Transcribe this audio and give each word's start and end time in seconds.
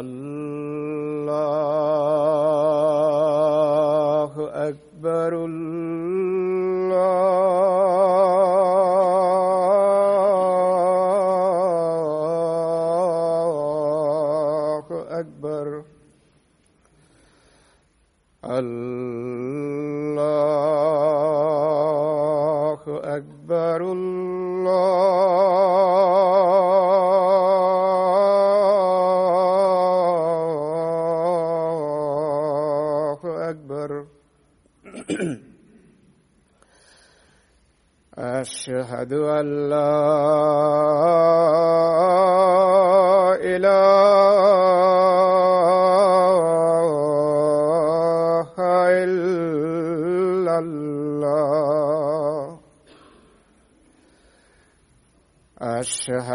أشهد 0.00 0.33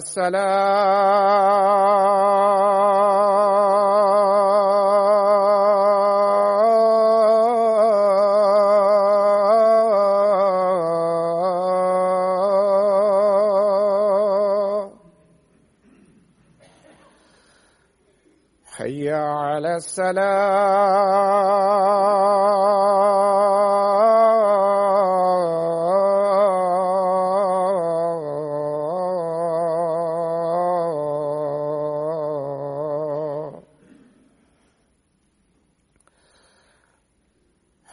الصلاة 0.00 0.40
حي 18.80 19.12
على 19.12 19.76
السلام. 19.76 20.29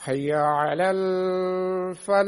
حي 0.08 0.34
على 0.34 0.92
الفلاح. 0.92 2.28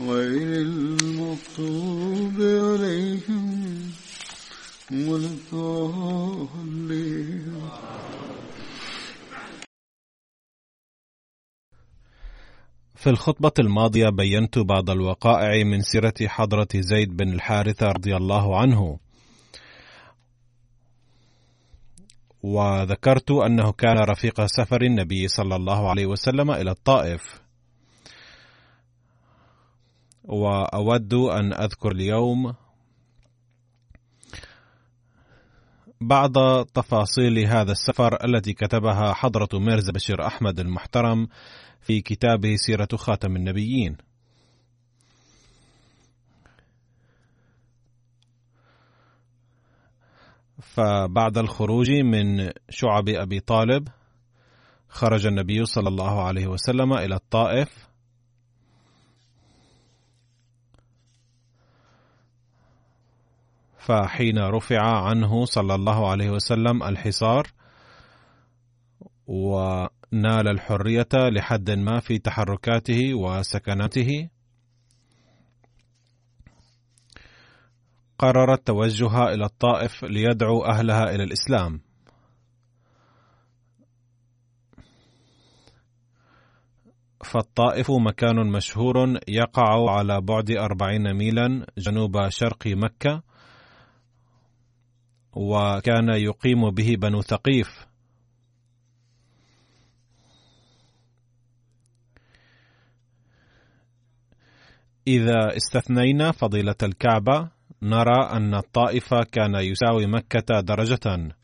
غير 0.00 0.60
المغضوب 0.60 2.34
عليهم 2.40 3.92
ولا 4.92 5.26
الضالين 5.26 6.76
في 12.94 13.10
الخطبة 13.10 13.52
الماضية 13.58 14.08
بينت 14.08 14.58
بعض 14.58 14.90
الوقائع 14.90 15.64
من 15.64 15.80
سيرة 15.80 16.14
حضرة 16.26 16.68
زيد 16.74 17.16
بن 17.16 17.32
الحارثة 17.32 17.86
رضي 17.86 18.16
الله 18.16 18.60
عنه. 18.60 18.98
وذكرت 22.42 23.30
أنه 23.30 23.72
كان 23.72 23.98
رفيق 23.98 24.46
سفر 24.46 24.82
النبي 24.82 25.28
صلى 25.28 25.56
الله 25.56 25.90
عليه 25.90 26.06
وسلم 26.06 26.50
إلى 26.50 26.70
الطائف. 26.70 27.45
وأود 30.26 31.14
أن 31.14 31.52
أذكر 31.52 31.92
اليوم 31.92 32.54
بعض 36.00 36.32
تفاصيل 36.64 37.46
هذا 37.46 37.72
السفر 37.72 38.24
التي 38.24 38.52
كتبها 38.52 39.12
حضرة 39.12 39.48
ميرزا 39.54 39.92
بشير 39.92 40.26
أحمد 40.26 40.60
المحترم 40.60 41.28
في 41.80 42.00
كتابه 42.00 42.56
سيرة 42.56 42.88
خاتم 42.96 43.36
النبيين. 43.36 43.96
فبعد 50.60 51.38
الخروج 51.38 51.90
من 51.90 52.50
شعب 52.70 53.08
أبي 53.08 53.40
طالب 53.40 53.88
خرج 54.88 55.26
النبي 55.26 55.64
صلى 55.64 55.88
الله 55.88 56.22
عليه 56.22 56.46
وسلم 56.46 56.92
إلى 56.92 57.14
الطائف 57.14 57.85
فحين 63.86 64.38
رفع 64.38 64.80
عنه 64.82 65.44
صلى 65.44 65.74
الله 65.74 66.10
عليه 66.10 66.30
وسلم 66.30 66.82
الحصار 66.82 67.46
ونال 69.26 70.48
الحرية 70.48 71.08
لحد 71.14 71.70
ما 71.70 72.00
في 72.00 72.18
تحركاته 72.18 73.14
وسكناته 73.14 74.28
قرر 78.18 78.52
التوجه 78.54 79.24
إلى 79.34 79.44
الطائف 79.44 80.04
ليدعو 80.04 80.64
أهلها 80.64 81.02
إلى 81.02 81.24
الإسلام. 81.24 81.80
فالطائف 87.24 87.90
مكان 87.90 88.36
مشهور 88.52 89.18
يقع 89.28 89.90
على 89.90 90.20
بعد 90.20 90.50
أربعين 90.50 91.14
ميلا 91.14 91.66
جنوب 91.78 92.28
شرق 92.28 92.66
مكة 92.66 93.22
وكان 95.36 96.08
يقيم 96.08 96.70
به 96.70 96.96
بنو 96.98 97.22
ثقيف. 97.22 97.86
إذا 105.06 105.56
استثنينا 105.56 106.32
فضيلة 106.32 106.74
الكعبة 106.82 107.48
نرى 107.82 108.30
أن 108.32 108.54
الطائف 108.54 109.14
كان 109.14 109.54
يساوي 109.54 110.06
مكة 110.06 110.60
درجة. 110.60 111.36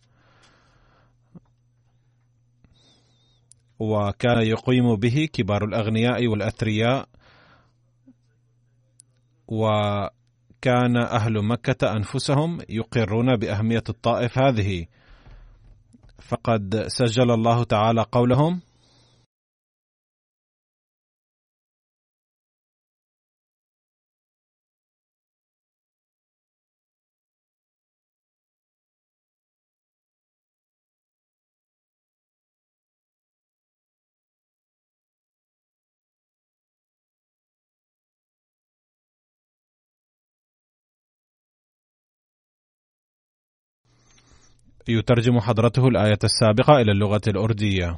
وكان 3.78 4.42
يقيم 4.42 4.96
به 4.96 5.28
كبار 5.32 5.64
الأغنياء 5.64 6.26
والأثرياء. 6.26 7.08
وكان 10.62 10.96
أهل 10.96 11.44
مكة 11.44 11.92
أنفسهم 11.92 12.58
يقرون 12.68 13.36
بأهمية 13.36 13.82
الطائف 13.88 14.38
هذه. 14.38 14.86
فقد 16.18 16.84
سجل 16.86 17.30
الله 17.30 17.64
تعالى 17.64 18.06
قولهم 18.12 18.60
يترجم 44.88 45.40
حضرته 45.40 45.88
الآية 45.88 46.18
السابقة 46.24 46.80
إلى 46.80 46.92
اللغة 46.92 47.20
الأردية. 47.28 47.96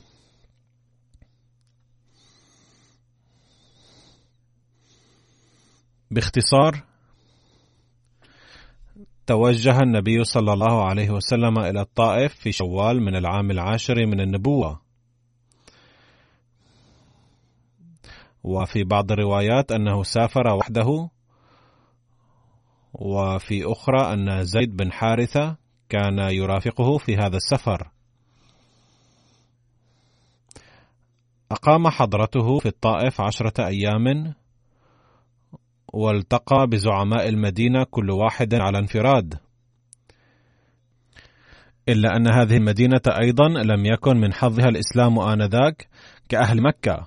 باختصار 6.11 6.83
توجه 9.26 9.79
النبي 9.81 10.25
صلى 10.25 10.53
الله 10.53 10.85
عليه 10.85 11.11
وسلم 11.11 11.59
إلى 11.59 11.81
الطائف 11.81 12.35
في 12.35 12.53
شوال 12.53 13.03
من 13.03 13.17
العام 13.17 13.50
العاشر 13.50 14.07
من 14.07 14.21
النبوة. 14.21 14.81
وفي 18.45 18.85
بعض 18.85 19.12
الروايات 19.12 19.73
أنه 19.73 20.03
سافر 20.03 20.55
وحده 20.55 21.11
وفي 22.93 23.64
أخرى 23.64 24.12
أن 24.12 24.45
زيد 24.45 24.76
بن 24.76 24.93
حارثة 24.93 25.63
كان 25.88 26.19
يرافقه 26.19 26.99
في 26.99 27.17
هذا 27.17 27.37
السفر. 27.37 27.91
أقام 31.50 31.88
حضرته 31.88 32.59
في 32.59 32.67
الطائف 32.67 33.21
عشرة 33.21 33.67
أيام 33.67 34.35
والتقى 35.93 36.67
بزعماء 36.67 37.29
المدينة 37.29 37.85
كل 37.91 38.11
واحد 38.11 38.55
على 38.55 38.79
انفراد. 38.79 39.35
إلا 41.88 42.17
أن 42.17 42.29
هذه 42.29 42.57
المدينة 42.57 43.03
أيضا 43.21 43.49
لم 43.49 43.87
يكن 43.87 44.17
من 44.17 44.33
حظها 44.33 44.69
الإسلام 44.69 45.19
آنذاك 45.19 45.88
كأهل 46.29 46.62
مكة. 46.62 47.07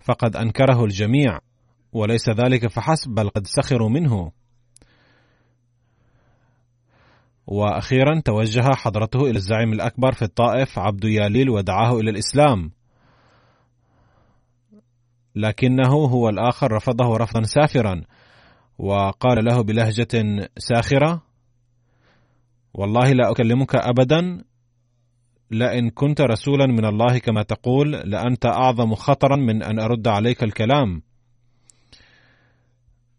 فقد 0.00 0.36
أنكره 0.36 0.84
الجميع 0.84 1.38
وليس 1.92 2.28
ذلك 2.28 2.66
فحسب 2.66 3.10
بل 3.10 3.28
قد 3.28 3.46
سخروا 3.46 3.88
منه. 3.88 4.32
وأخيرا 7.46 8.20
توجه 8.24 8.64
حضرته 8.74 9.20
إلى 9.20 9.36
الزعيم 9.36 9.72
الأكبر 9.72 10.12
في 10.12 10.22
الطائف 10.22 10.78
عبد 10.78 11.04
ياليل 11.04 11.50
ودعاه 11.50 11.98
إلى 12.00 12.10
الإسلام. 12.10 12.70
لكنه 15.34 15.92
هو 15.92 16.28
الآخر 16.28 16.72
رفضه 16.72 17.16
رفضا 17.16 17.42
سافرا 17.42 18.02
وقال 18.78 19.44
له 19.44 19.62
بلهجة 19.62 20.48
ساخرة 20.58 21.22
والله 22.74 23.12
لا 23.12 23.30
أكلمك 23.30 23.74
أبدا 23.74 24.44
لئن 25.50 25.90
كنت 25.90 26.20
رسولا 26.20 26.66
من 26.66 26.84
الله 26.84 27.18
كما 27.18 27.42
تقول 27.42 27.92
لأنت 27.92 28.46
أعظم 28.46 28.94
خطرا 28.94 29.36
من 29.36 29.62
أن 29.62 29.78
أرد 29.78 30.08
عليك 30.08 30.42
الكلام. 30.42 31.02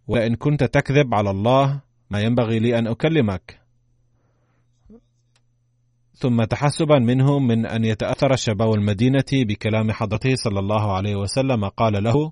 وإن 0.07 0.35
كنت 0.35 0.63
تكذب 0.63 1.13
على 1.13 1.29
الله 1.29 1.81
ما 2.09 2.21
ينبغي 2.21 2.59
لي 2.59 2.79
أن 2.79 2.87
أكلمك. 2.87 3.66
ثم 6.19 6.43
تحسبا 6.43 6.99
منه 6.99 7.39
من 7.39 7.65
أن 7.65 7.85
يتأثر 7.85 8.35
شباب 8.35 8.73
المدينة 8.73 9.25
بكلام 9.33 9.91
حضرته 9.91 10.35
صلى 10.35 10.59
الله 10.59 10.95
عليه 10.95 11.15
وسلم 11.15 11.65
قال 11.65 12.03
له 12.03 12.31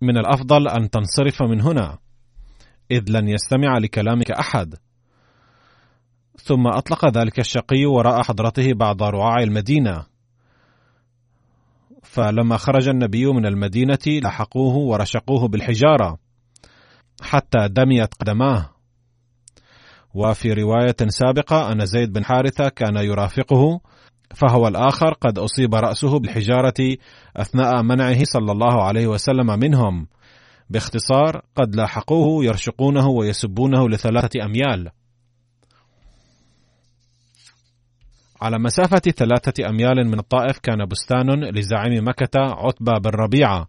من 0.00 0.18
الأفضل 0.18 0.68
أن 0.68 0.90
تنصرف 0.90 1.42
من 1.42 1.60
هنا 1.60 1.98
إذ 2.90 3.04
لن 3.08 3.28
يستمع 3.28 3.78
لكلامك 3.78 4.30
أحد. 4.30 4.74
ثم 6.36 6.66
أطلق 6.66 7.18
ذلك 7.18 7.38
الشقي 7.38 7.84
وراء 7.86 8.22
حضرته 8.22 8.72
بعض 8.72 9.02
رعاع 9.02 9.36
المدينة. 9.42 10.06
فلما 12.02 12.56
خرج 12.56 12.88
النبي 12.88 13.26
من 13.26 13.46
المدينة 13.46 13.98
لحقوه 14.06 14.74
ورشقوه 14.74 15.48
بالحجارة 15.48 16.18
حتى 17.22 17.68
دميت 17.68 18.14
قدماه. 18.14 18.75
وفي 20.16 20.52
رواية 20.52 20.96
سابقة 21.08 21.72
أن 21.72 21.86
زيد 21.86 22.12
بن 22.12 22.24
حارثة 22.24 22.68
كان 22.68 22.96
يرافقه 22.96 23.80
فهو 24.34 24.68
الآخر 24.68 25.12
قد 25.12 25.38
أصيب 25.38 25.74
رأسه 25.74 26.18
بالحجارة 26.18 26.96
أثناء 27.36 27.82
منعه 27.82 28.24
صلى 28.24 28.52
الله 28.52 28.82
عليه 28.82 29.06
وسلم 29.06 29.46
منهم. 29.58 30.06
باختصار 30.70 31.42
قد 31.56 31.76
لاحقوه 31.76 32.44
يرشقونه 32.44 33.08
ويسبونه 33.08 33.88
لثلاثة 33.88 34.44
أميال. 34.44 34.90
على 38.40 38.58
مسافة 38.58 38.98
ثلاثة 38.98 39.68
أميال 39.68 40.06
من 40.06 40.18
الطائف 40.18 40.58
كان 40.58 40.84
بستان 40.84 41.44
لزعيم 41.44 42.08
مكة 42.08 42.40
عتبة 42.40 42.92
بن 42.98 43.10
ربيعة. 43.10 43.68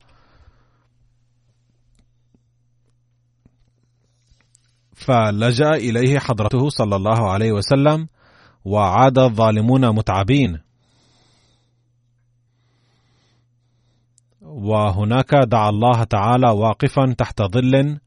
فلجأ 5.07 5.71
إليه 5.73 6.19
حضرته 6.19 6.69
صلى 6.69 6.95
الله 6.95 7.31
عليه 7.31 7.51
وسلم 7.51 8.07
وعاد 8.65 9.17
الظالمون 9.17 9.95
متعبين. 9.95 10.59
وهناك 14.41 15.35
دعا 15.35 15.69
الله 15.69 16.03
تعالى 16.03 16.49
واقفا 16.49 17.15
تحت 17.17 17.41
ظل 17.41 17.99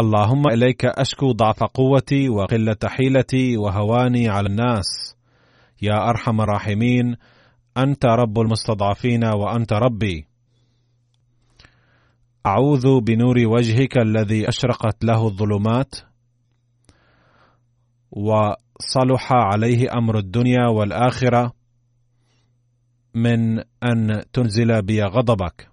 اللهم 0.00 0.48
إليك 0.48 0.84
أشكو 0.84 1.32
ضعف 1.32 1.62
قوتي 1.62 2.28
وقلة 2.28 2.76
حيلتي 2.84 3.56
وهواني 3.56 4.28
على 4.28 4.48
الناس. 4.48 5.16
يا 5.82 6.08
أرحم 6.10 6.40
الراحمين 6.40 7.16
أنت 7.76 8.06
رب 8.06 8.38
المستضعفين 8.38 9.24
وأنت 9.24 9.72
ربي. 9.72 10.26
أعوذ 12.46 13.00
بنور 13.00 13.38
وجهك 13.38 13.98
الذي 13.98 14.48
أشرقت 14.48 15.04
له 15.04 15.26
الظلمات 15.26 15.94
وصلح 18.10 19.32
عليه 19.32 19.92
أمر 19.92 20.18
الدنيا 20.18 20.66
والآخرة 20.66 21.52
من 23.14 23.58
أن 23.58 24.22
تنزل 24.32 24.82
بي 24.82 25.02
غضبك. 25.02 25.69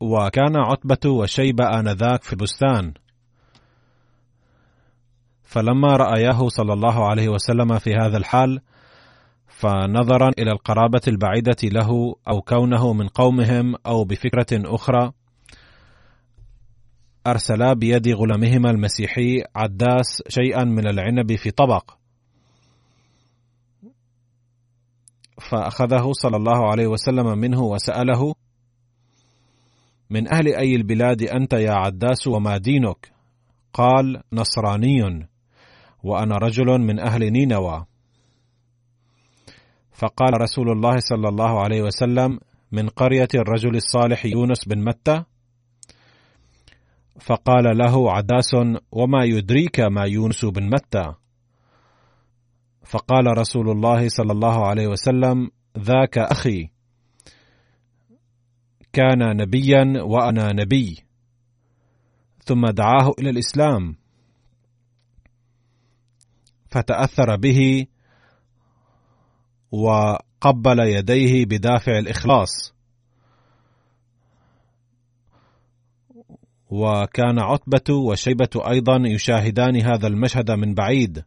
وكان 0.00 0.56
عتبة 0.56 1.10
وشيبة 1.10 1.64
آنذاك 1.64 2.22
في 2.22 2.32
البستان. 2.32 2.92
فلما 5.42 5.96
رأياه 5.96 6.48
صلى 6.48 6.72
الله 6.72 7.08
عليه 7.08 7.28
وسلم 7.28 7.78
في 7.78 7.94
هذا 7.94 8.16
الحال 8.16 8.60
فنظرا 9.46 10.30
إلى 10.38 10.50
القرابة 10.52 11.00
البعيدة 11.08 11.56
له 11.62 12.14
أو 12.28 12.40
كونه 12.40 12.92
من 12.92 13.08
قومهم 13.08 13.74
أو 13.86 14.04
بفكرة 14.04 14.46
أخرى 14.52 15.12
أرسلا 17.26 17.72
بيد 17.72 18.08
غلامهما 18.08 18.70
المسيحي 18.70 19.42
عداس 19.56 20.22
شيئا 20.28 20.64
من 20.64 20.88
العنب 20.88 21.36
في 21.36 21.50
طبق. 21.50 21.90
فأخذه 25.50 26.12
صلى 26.12 26.36
الله 26.36 26.70
عليه 26.70 26.86
وسلم 26.86 27.38
منه 27.38 27.62
وسأله 27.62 28.34
من 30.10 30.32
أهل 30.34 30.54
أي 30.54 30.74
البلاد 30.74 31.22
أنت 31.22 31.52
يا 31.52 31.72
عداس 31.72 32.26
وما 32.26 32.56
دينك؟ 32.56 33.12
قال 33.72 34.22
نصراني. 34.32 35.28
وأنا 36.02 36.36
رجل 36.36 36.80
من 36.80 37.00
أهل 37.00 37.32
نينوى. 37.32 37.86
فقال 39.92 40.40
رسول 40.40 40.70
الله 40.70 40.98
صلى 40.98 41.28
الله 41.28 41.60
عليه 41.60 41.82
وسلم 41.82 42.38
من 42.72 42.88
قرية 42.88 43.28
الرجل 43.34 43.76
الصالح 43.76 44.26
يونس 44.26 44.68
بن 44.68 44.84
متى؟ 44.84 45.24
فقال 47.20 47.78
له 47.78 48.12
عداس 48.12 48.54
وما 48.92 49.24
يدريك 49.24 49.80
ما 49.80 50.04
يونس 50.04 50.44
بن 50.44 50.70
متى؟ 50.70 51.14
فقال 52.84 53.38
رسول 53.38 53.70
الله 53.70 54.08
صلى 54.08 54.32
الله 54.32 54.66
عليه 54.66 54.86
وسلم 54.86 55.50
ذاك 55.78 56.18
أخي. 56.18 56.77
كان 58.92 59.36
نبيا 59.36 60.02
وأنا 60.02 60.52
نبي. 60.52 61.04
ثم 62.44 62.66
دعاه 62.66 63.12
إلى 63.18 63.30
الإسلام. 63.30 63.96
فتأثر 66.70 67.36
به 67.36 67.86
وقبل 69.70 70.78
يديه 70.78 71.44
بدافع 71.44 71.98
الإخلاص. 71.98 72.74
وكان 76.70 77.38
عتبة 77.38 77.94
وشيبة 77.94 78.50
أيضا 78.70 79.02
يشاهدان 79.04 79.76
هذا 79.76 80.06
المشهد 80.06 80.50
من 80.50 80.74
بعيد. 80.74 81.24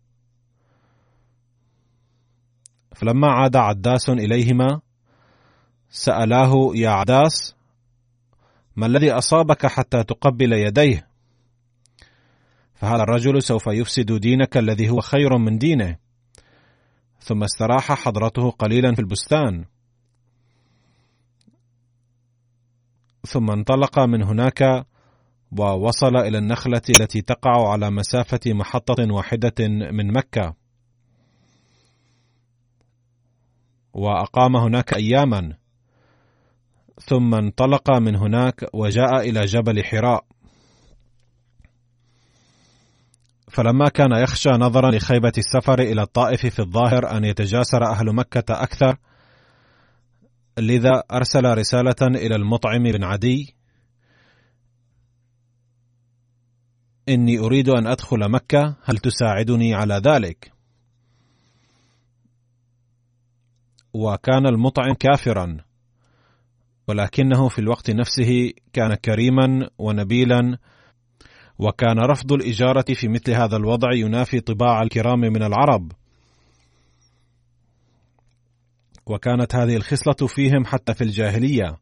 فلما 2.95 3.27
عاد 3.31 3.55
عداس 3.55 4.09
إليهما 4.09 4.81
سألاه 5.91 6.71
يا 6.75 6.89
عداس 6.89 7.55
ما 8.75 8.85
الذي 8.85 9.11
أصابك 9.11 9.65
حتى 9.65 10.03
تقبل 10.03 10.53
يديه؟ 10.53 11.07
فهذا 12.75 13.03
الرجل 13.03 13.41
سوف 13.41 13.67
يفسد 13.67 14.11
دينك 14.11 14.57
الذي 14.57 14.89
هو 14.89 14.99
خير 14.99 15.37
من 15.37 15.57
دينه. 15.57 15.97
ثم 17.19 17.43
استراح 17.43 17.91
حضرته 17.91 18.51
قليلا 18.51 18.95
في 18.95 18.99
البستان. 19.01 19.65
ثم 23.27 23.51
انطلق 23.51 23.99
من 23.99 24.23
هناك 24.23 24.85
ووصل 25.57 26.15
إلى 26.15 26.37
النخلة 26.37 26.81
التي 26.89 27.21
تقع 27.21 27.71
على 27.71 27.91
مسافة 27.91 28.39
محطة 28.45 29.13
واحدة 29.13 29.67
من 29.67 30.13
مكة. 30.13 30.55
وأقام 33.93 34.55
هناك 34.55 34.93
اياما. 34.93 35.60
ثم 37.07 37.35
انطلق 37.35 37.91
من 37.91 38.15
هناك 38.15 38.69
وجاء 38.73 39.29
إلى 39.29 39.45
جبل 39.45 39.83
حراء. 39.83 40.25
فلما 43.51 43.89
كان 43.89 44.11
يخشى 44.11 44.49
نظرا 44.49 44.91
لخيبة 44.91 45.31
السفر 45.37 45.79
إلى 45.79 46.01
الطائف 46.01 46.45
في 46.45 46.59
الظاهر 46.59 47.17
أن 47.17 47.23
يتجاسر 47.23 47.83
أهل 47.83 48.15
مكة 48.15 48.63
أكثر 48.63 48.97
لذا 50.57 51.03
أرسل 51.11 51.57
رسالة 51.57 52.01
إلى 52.01 52.35
المطعم 52.35 52.83
بن 52.83 53.03
عدي 53.03 53.55
إني 57.09 57.39
أريد 57.39 57.69
أن 57.69 57.87
أدخل 57.87 58.31
مكة 58.31 58.75
هل 58.83 58.97
تساعدني 58.97 59.73
على 59.73 60.01
ذلك؟ 60.05 60.51
وكان 63.93 64.45
المطعم 64.45 64.93
كافرا. 64.93 65.57
ولكنه 66.91 67.47
في 67.47 67.59
الوقت 67.59 67.91
نفسه 67.91 68.51
كان 68.73 68.93
كريما 68.93 69.69
ونبيلا 69.77 70.57
وكان 71.59 71.99
رفض 71.99 72.33
الإجارة 72.33 72.85
في 72.93 73.07
مثل 73.07 73.31
هذا 73.31 73.57
الوضع 73.57 73.93
ينافي 73.93 74.39
طباع 74.39 74.81
الكرام 74.81 75.19
من 75.19 75.43
العرب. 75.43 75.91
وكانت 79.05 79.55
هذه 79.55 79.75
الخصلة 79.75 80.27
فيهم 80.27 80.65
حتى 80.65 80.93
في 80.93 81.03
الجاهلية. 81.03 81.77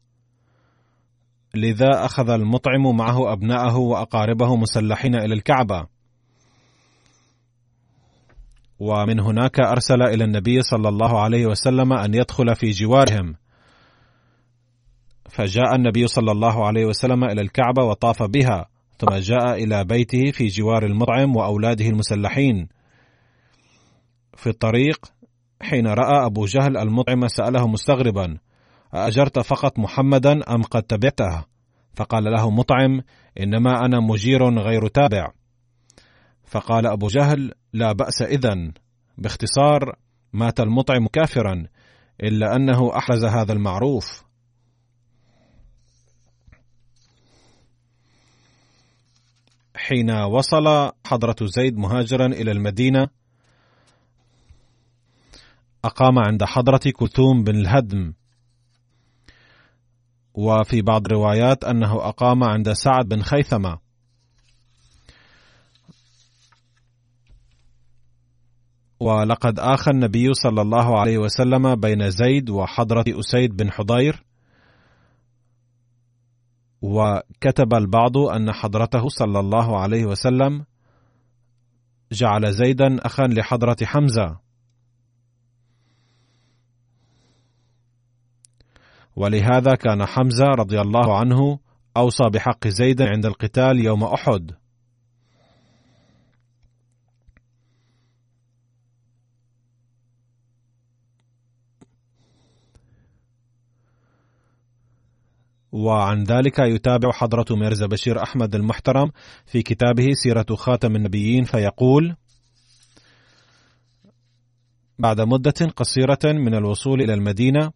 لذا 1.54 2.04
أخذ 2.04 2.30
المطعم 2.30 2.96
معه 2.96 3.32
أبناءه 3.32 3.76
وأقاربه 3.76 4.56
مسلحين 4.56 5.14
إلى 5.14 5.34
الكعبة. 5.34 5.86
ومن 8.78 9.20
هناك 9.20 9.60
أرسل 9.60 10.02
إلى 10.02 10.24
النبي 10.24 10.62
صلى 10.62 10.88
الله 10.88 11.20
عليه 11.20 11.46
وسلم 11.46 11.92
أن 11.92 12.14
يدخل 12.14 12.54
في 12.56 12.70
جوارهم. 12.70 13.39
فجاء 15.30 15.74
النبي 15.74 16.06
صلى 16.06 16.32
الله 16.32 16.66
عليه 16.66 16.84
وسلم 16.84 17.24
إلى 17.24 17.40
الكعبة 17.40 17.84
وطاف 17.84 18.22
بها 18.22 18.66
ثم 18.98 19.14
جاء 19.16 19.64
إلى 19.64 19.84
بيته 19.84 20.30
في 20.30 20.46
جوار 20.46 20.84
المطعم 20.86 21.36
وأولاده 21.36 21.86
المسلحين. 21.86 22.68
في 24.36 24.46
الطريق 24.46 25.12
حين 25.62 25.86
رأى 25.86 26.26
أبو 26.26 26.44
جهل 26.44 26.76
المطعم 26.76 27.28
سأله 27.28 27.66
مستغربا 27.68 28.38
أأجرت 28.94 29.38
فقط 29.38 29.78
محمدا 29.78 30.54
أم 30.54 30.62
قد 30.62 30.82
تبعته؟ 30.82 31.44
فقال 31.94 32.24
له 32.24 32.50
مطعم 32.50 33.00
إنما 33.40 33.84
أنا 33.84 34.00
مجير 34.00 34.58
غير 34.58 34.86
تابع. 34.88 35.32
فقال 36.44 36.86
أبو 36.86 37.06
جهل 37.06 37.52
لا 37.72 37.92
بأس 37.92 38.22
إذن 38.22 38.72
باختصار 39.18 39.96
مات 40.32 40.60
المطعم 40.60 41.06
كافرا 41.06 41.66
إلا 42.22 42.56
أنه 42.56 42.96
أحرز 42.96 43.24
هذا 43.24 43.52
المعروف. 43.52 44.29
حين 49.90 50.10
وصل 50.10 50.92
حضرة 51.06 51.36
زيد 51.42 51.76
مهاجرا 51.76 52.26
إلى 52.26 52.50
المدينة 52.52 53.08
أقام 55.84 56.18
عند 56.18 56.44
حضرة 56.44 56.80
كلثوم 56.96 57.44
بن 57.44 57.56
الهدم. 57.56 58.12
وفي 60.34 60.82
بعض 60.82 61.06
الروايات 61.06 61.64
أنه 61.64 62.08
أقام 62.08 62.44
عند 62.44 62.72
سعد 62.72 63.08
بن 63.08 63.22
خيثمة. 63.22 63.78
ولقد 69.00 69.58
آخى 69.58 69.90
النبي 69.90 70.34
صلى 70.34 70.62
الله 70.62 71.00
عليه 71.00 71.18
وسلم 71.18 71.74
بين 71.74 72.10
زيد 72.10 72.50
وحضرة 72.50 73.04
أسيد 73.08 73.56
بن 73.56 73.70
حضير. 73.70 74.24
وكتب 76.82 77.74
البعض 77.74 78.16
أن 78.18 78.52
حضرته 78.52 79.08
صلى 79.08 79.40
الله 79.40 79.80
عليه 79.80 80.04
وسلم 80.04 80.64
جعل 82.12 82.52
زيدا 82.52 83.06
أخا 83.06 83.26
لحضرة 83.26 83.76
حمزة. 83.82 84.38
ولهذا 89.16 89.74
كان 89.74 90.06
حمزة 90.06 90.46
رضي 90.46 90.80
الله 90.80 91.18
عنه 91.18 91.58
أوصى 91.96 92.24
بحق 92.32 92.68
زيد 92.68 93.02
عند 93.02 93.26
القتال 93.26 93.84
يوم 93.84 94.04
أحد. 94.04 94.52
وعن 105.72 106.24
ذلك 106.24 106.58
يتابع 106.58 107.12
حضرة 107.12 107.46
ميرزا 107.50 107.86
بشير 107.86 108.22
أحمد 108.22 108.54
المحترم 108.54 109.10
في 109.46 109.62
كتابه 109.62 110.08
سيرة 110.12 110.46
خاتم 110.54 110.96
النبيين 110.96 111.44
فيقول: 111.44 112.16
بعد 114.98 115.20
مدة 115.20 115.72
قصيرة 115.76 116.18
من 116.24 116.54
الوصول 116.54 117.02
إلى 117.02 117.14
المدينة، 117.14 117.72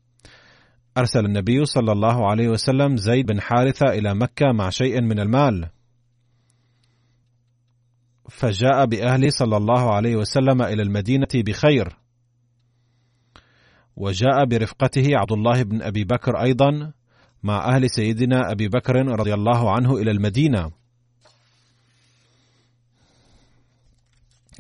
أرسل 0.99 1.25
النبي 1.25 1.65
صلى 1.65 1.93
الله 1.93 2.31
عليه 2.31 2.49
وسلم 2.49 2.97
زيد 2.97 3.27
بن 3.27 3.41
حارثة 3.41 3.93
إلى 3.93 4.15
مكة 4.15 4.53
مع 4.53 4.71
شيء 4.71 5.01
من 5.01 5.21
المال. 5.21 5.69
فجاء 8.31 8.87
بأهله 8.87 9.29
صلى 9.29 9.57
الله 9.57 9.95
عليه 9.95 10.17
وسلم 10.17 10.63
إلى 10.63 10.83
المدينة 10.83 11.29
بخير. 11.35 11.97
وجاء 13.97 14.45
برفقته 14.45 15.07
عبد 15.17 15.33
الله 15.33 15.63
بن 15.63 15.83
أبي 15.83 16.05
بكر 16.05 16.43
أيضا 16.43 16.93
مع 17.45 17.75
أهل 17.75 17.91
سيدنا 17.91 18.51
أبي 18.53 18.69
بكر 18.69 18.97
رضي 18.97 19.35
الله 19.35 19.73
عنه 19.73 19.97
إلى 19.97 20.11
المدينة. 20.11 20.71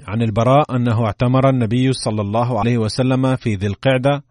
عن 0.00 0.22
البراء 0.22 0.76
أنه 0.76 1.06
اعتمر 1.06 1.48
النبي 1.48 1.92
صلى 1.92 2.20
الله 2.20 2.58
عليه 2.58 2.78
وسلم 2.78 3.36
في 3.36 3.54
ذي 3.54 3.66
القعدة 3.66 4.22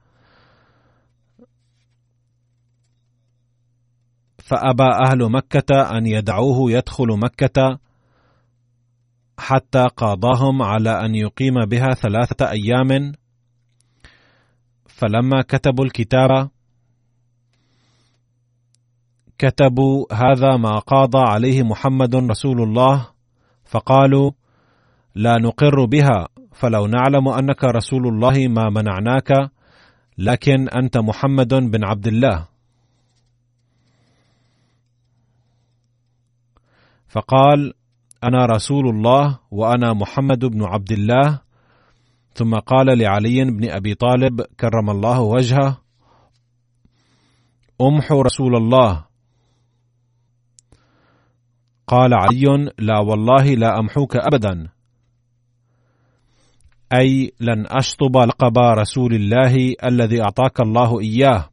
فأبى 4.37 4.89
أهل 5.09 5.31
مكة 5.31 5.97
أن 5.97 6.05
يدعوه 6.05 6.71
يدخل 6.71 7.07
مكة 7.07 7.79
حتى 9.39 9.87
قاضاهم 9.97 10.61
على 10.61 11.05
أن 11.05 11.15
يقيم 11.15 11.65
بها 11.65 11.89
ثلاثة 11.89 12.49
أيام. 12.49 13.13
فلما 14.87 15.41
كتبوا 15.41 15.85
الكتاب 15.85 16.49
كتبوا 19.37 20.05
هذا 20.13 20.57
ما 20.57 20.79
قاضى 20.79 21.19
عليه 21.19 21.63
محمد 21.63 22.15
رسول 22.15 22.61
الله 22.61 23.07
فقالوا 23.65 24.31
لا 25.15 25.37
نقر 25.37 25.85
بها 25.85 26.27
فلو 26.51 26.87
نعلم 26.87 27.27
أنك 27.27 27.63
رسول 27.63 28.07
الله 28.07 28.47
ما 28.47 28.69
منعناك 28.69 29.51
لكن 30.17 30.69
أنت 30.69 30.97
محمد 30.97 31.53
بن 31.53 31.85
عبد 31.85 32.07
الله. 32.07 32.47
فقال 37.07 37.73
أنا 38.23 38.45
رسول 38.45 38.89
الله 38.89 39.39
وأنا 39.51 39.93
محمد 39.93 40.45
بن 40.45 40.63
عبد 40.63 40.91
الله. 40.91 41.41
ثم 42.33 42.55
قال 42.55 42.97
لعلي 42.97 43.45
بن 43.45 43.69
أبي 43.69 43.93
طالب 43.93 44.41
كرم 44.41 44.89
الله 44.89 45.21
وجهه. 45.21 45.77
امحوا 47.81 48.23
رسول 48.23 48.55
الله. 48.55 49.05
قال 51.87 52.13
علي 52.13 52.71
لا 52.79 52.99
والله 52.99 53.43
لا 53.43 53.79
أمحوك 53.79 54.15
ابدا. 54.15 54.69
أي 56.93 57.31
لن 57.39 57.65
أشطب 57.67 58.17
لقب 58.17 58.57
رسول 58.57 59.13
الله 59.13 59.75
الذي 59.83 60.21
أعطاك 60.21 60.59
الله 60.59 60.99
إياه. 60.99 61.49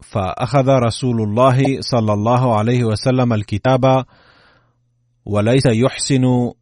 فأخذ 0.00 0.68
رسول 0.68 1.22
الله 1.22 1.80
صلى 1.80 2.12
الله 2.12 2.58
عليه 2.58 2.84
وسلم 2.84 3.32
الكتاب 3.32 4.04
وليس 5.24 5.66
يحسن 5.66 6.52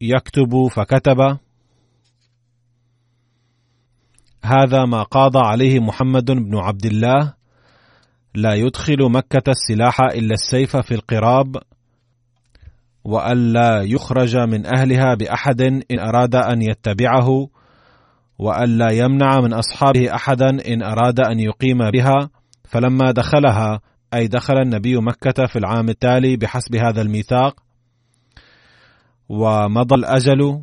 يكتب 0.00 0.66
فكتب. 0.70 1.38
هذا 4.46 4.84
ما 4.84 5.02
قاضى 5.02 5.38
عليه 5.38 5.80
محمد 5.80 6.24
بن 6.24 6.56
عبد 6.56 6.86
الله. 6.86 7.34
لا 8.34 8.54
يدخل 8.54 9.10
مكة 9.10 9.42
السلاح 9.48 10.00
إلا 10.00 10.34
السيف 10.34 10.76
في 10.76 10.94
القراب 10.94 11.56
وألا 13.04 13.82
يخرج 13.82 14.36
من 14.36 14.66
أهلها 14.66 15.14
بأحد 15.14 15.60
إن 15.60 15.98
أراد 15.98 16.34
أن 16.34 16.62
يتبعه 16.62 17.48
وألا 18.38 18.90
يمنع 18.90 19.40
من 19.40 19.52
أصحابه 19.52 20.14
أحدا 20.14 20.48
إن 20.68 20.82
أراد 20.82 21.20
أن 21.20 21.40
يقيم 21.40 21.90
بها. 21.90 22.30
فلما 22.64 23.10
دخلها 23.10 23.80
أي 24.14 24.28
دخل 24.28 24.54
النبي 24.58 24.96
مكة 24.96 25.46
في 25.46 25.58
العام 25.58 25.88
التالي 25.88 26.36
بحسب 26.36 26.76
هذا 26.76 27.02
الميثاق 27.02 27.60
ومضى 29.28 29.94
الأجل 29.94 30.62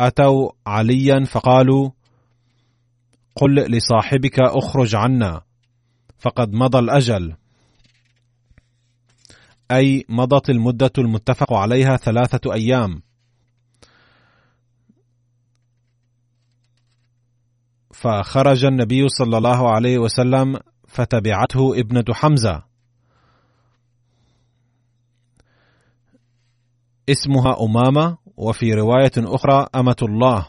أتوا 0.00 0.50
عليا 0.66 1.24
فقالوا 1.24 1.90
قل 3.36 3.54
لصاحبك 3.54 4.40
اخرج 4.40 4.94
عنا 4.94 5.42
فقد 6.18 6.52
مضى 6.52 6.78
الأجل. 6.78 7.36
أي 9.70 10.04
مضت 10.08 10.50
المدة 10.50 10.92
المتفق 10.98 11.52
عليها 11.52 11.96
ثلاثة 11.96 12.54
أيام. 12.54 13.02
فخرج 17.92 18.64
النبي 18.64 19.08
صلى 19.08 19.38
الله 19.38 19.70
عليه 19.74 19.98
وسلم 19.98 20.58
فتبعته 20.88 21.80
ابنة 21.80 22.04
حمزة. 22.14 22.62
اسمها 27.08 27.56
أمامة 27.60 28.18
وفي 28.36 28.74
رواية 28.74 29.12
أخرى 29.16 29.66
أمة 29.74 29.96
الله. 30.02 30.46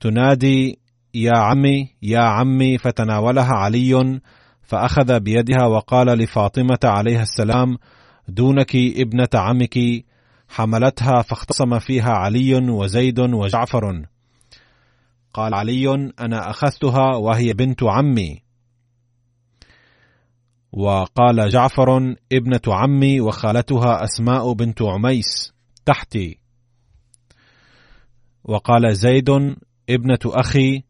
تنادي 0.00 0.78
يا 1.14 1.38
عمي 1.38 1.88
يا 2.02 2.20
عمي 2.20 2.78
فتناولها 2.78 3.52
علي 3.52 4.20
فأخذ 4.62 5.20
بيدها 5.20 5.66
وقال 5.66 6.06
لفاطمة 6.06 6.78
عليها 6.84 7.22
السلام 7.22 7.78
دونك 8.28 8.76
ابنة 8.76 9.28
عمك 9.34 9.78
حملتها 10.48 11.22
فاختصم 11.22 11.78
فيها 11.78 12.10
علي 12.10 12.54
وزيد 12.54 13.20
وجعفر. 13.20 14.06
قال 15.34 15.54
علي 15.54 16.12
أنا 16.20 16.50
أخذتها 16.50 17.16
وهي 17.16 17.52
بنت 17.52 17.82
عمي 17.82 18.42
وقال 20.72 21.48
جعفر 21.48 22.16
ابنة 22.32 22.60
عمي 22.66 23.20
وخالتها 23.20 24.04
أسماء 24.04 24.52
بنت 24.52 24.82
عميس 24.82 25.53
تحتي. 25.84 26.38
وقال 28.44 28.94
زيد 28.96 29.30
ابنة 29.90 30.18
أخي 30.26 30.82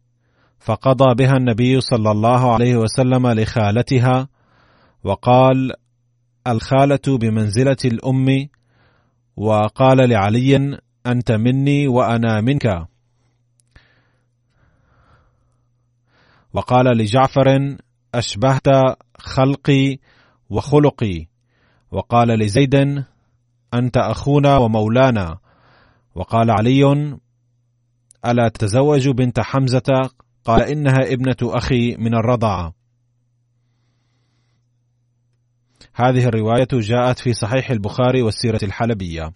فقضى 0.59 1.14
بها 1.14 1.37
النبي 1.37 1.80
صلى 1.80 2.11
الله 2.11 2.54
عليه 2.54 2.76
وسلم 2.76 3.26
لخالتها 3.26 4.28
وقال 5.04 5.72
الخالة 6.46 7.18
بمنزلة 7.18 7.76
الأم 7.85 8.48
وقال 9.37 10.09
لعلي 10.11 10.78
أنت 11.07 11.33
مني 11.33 11.88
وأنا 11.88 12.40
منك. 12.40 12.87
وقال 16.52 16.87
لجعفر 16.96 17.76
أشبهت 18.14 18.66
خلقي 19.18 19.98
وخلقي. 20.50 21.26
وقال 21.90 22.28
لزيد 22.28 23.04
أنت 23.74 23.96
أخونا 23.96 24.56
ومولانا. 24.56 25.38
وقال 26.14 26.50
علي 26.50 26.84
ألا 28.26 28.48
تتزوج 28.48 29.08
بنت 29.08 29.40
حمزة؟ 29.40 30.10
قال 30.44 30.62
إنها 30.62 31.12
ابنة 31.12 31.37
أخي 31.42 31.96
من 31.96 32.14
الرضاعه 32.14 32.74
هذه 35.94 36.24
الرواية 36.24 36.68
جاءت 36.72 37.18
في 37.18 37.32
صحيح 37.32 37.70
البخاري 37.70 38.22
والسيرة 38.22 38.60
الحلبية. 38.62 39.32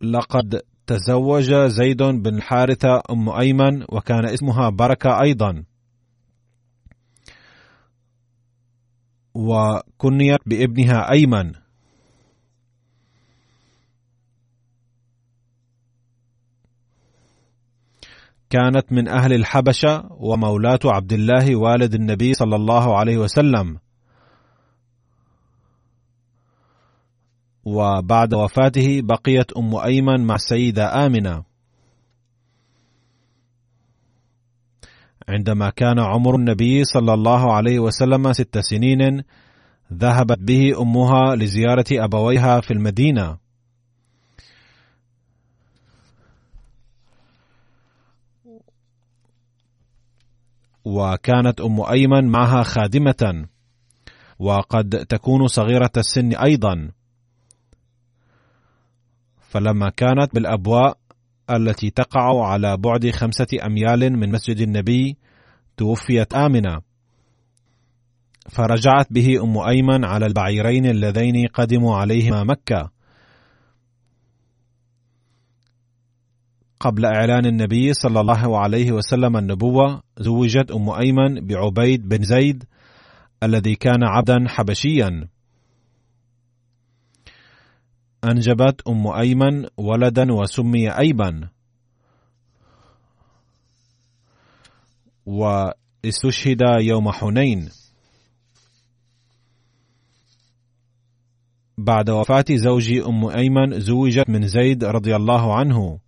لقد 0.00 0.62
تزوج 0.86 1.54
زيد 1.54 2.02
بن 2.02 2.36
الحارثة 2.36 3.02
أم 3.10 3.28
أيمن 3.28 3.82
وكان 3.88 4.24
اسمها 4.24 4.68
بركة 4.68 5.20
أيضا. 5.22 5.64
وكنيت 9.34 10.40
بابنها 10.46 11.10
أيمن. 11.12 11.52
كانت 18.50 18.92
من 18.92 19.08
أهل 19.08 19.32
الحبشة 19.32 20.12
ومولاة 20.12 20.78
عبد 20.84 21.12
الله 21.12 21.56
والد 21.56 21.94
النبي 21.94 22.34
صلى 22.34 22.56
الله 22.56 22.98
عليه 22.98 23.18
وسلم. 23.18 23.78
وبعد 27.66 28.34
وفاته 28.34 29.00
بقيت 29.02 29.52
أم 29.52 29.76
أيمن 29.76 30.26
مع 30.26 30.34
السيدة 30.34 31.06
آمنة. 31.06 31.44
عندما 35.28 35.70
كان 35.70 35.98
عمر 35.98 36.36
النبي 36.36 36.84
صلى 36.84 37.14
الله 37.14 37.54
عليه 37.54 37.78
وسلم 37.78 38.32
ست 38.32 38.58
سنين 38.58 39.22
ذهبت 39.92 40.38
به 40.38 40.82
أمها 40.82 41.36
لزيارة 41.36 41.84
أبويها 41.92 42.60
في 42.60 42.70
المدينة. 42.70 43.38
وكانت 50.84 51.60
أم 51.60 51.80
أيمن 51.80 52.28
معها 52.28 52.62
خادمة. 52.62 53.46
وقد 54.38 55.06
تكون 55.08 55.46
صغيرة 55.46 55.90
السن 55.96 56.32
أيضا. 56.34 56.95
فلما 59.56 59.90
كانت 59.90 60.34
بالأبواء 60.34 60.98
التي 61.50 61.90
تقع 61.90 62.46
على 62.46 62.76
بعد 62.76 63.10
خمسة 63.10 63.46
أميال 63.66 64.18
من 64.18 64.32
مسجد 64.32 64.60
النبي 64.60 65.16
توفيت 65.76 66.34
آمنة. 66.34 66.80
فرجعت 68.50 69.06
به 69.10 69.42
أم 69.42 69.58
أيمن 69.58 70.04
على 70.04 70.26
البعيرين 70.26 70.86
اللذين 70.86 71.46
قدموا 71.54 71.96
عليهما 71.96 72.44
مكة. 72.44 72.90
قبل 76.80 77.04
إعلان 77.06 77.46
النبي 77.46 77.92
صلى 77.92 78.20
الله 78.20 78.58
عليه 78.58 78.92
وسلم 78.92 79.36
النبوة 79.36 80.02
زوجت 80.18 80.70
أم 80.70 80.90
أيمن 80.90 81.46
بعبيد 81.46 82.08
بن 82.08 82.22
زيد 82.22 82.64
الذي 83.42 83.74
كان 83.74 84.04
عبدا 84.04 84.44
حبشيا. 84.48 85.28
أنجبت 88.26 88.88
أم 88.88 89.06
أيمن 89.06 89.66
ولدا 89.76 90.32
وسمي 90.32 90.90
أيمن 90.98 91.48
واستشهد 95.26 96.60
يوم 96.80 97.12
حنين. 97.12 97.68
بعد 101.78 102.10
وفاة 102.10 102.44
زوج 102.50 102.92
أم 102.92 103.28
أيمن 103.28 103.80
زوجت 103.80 104.30
من 104.30 104.46
زيد 104.46 104.84
رضي 104.84 105.16
الله 105.16 105.54
عنه. 105.54 105.98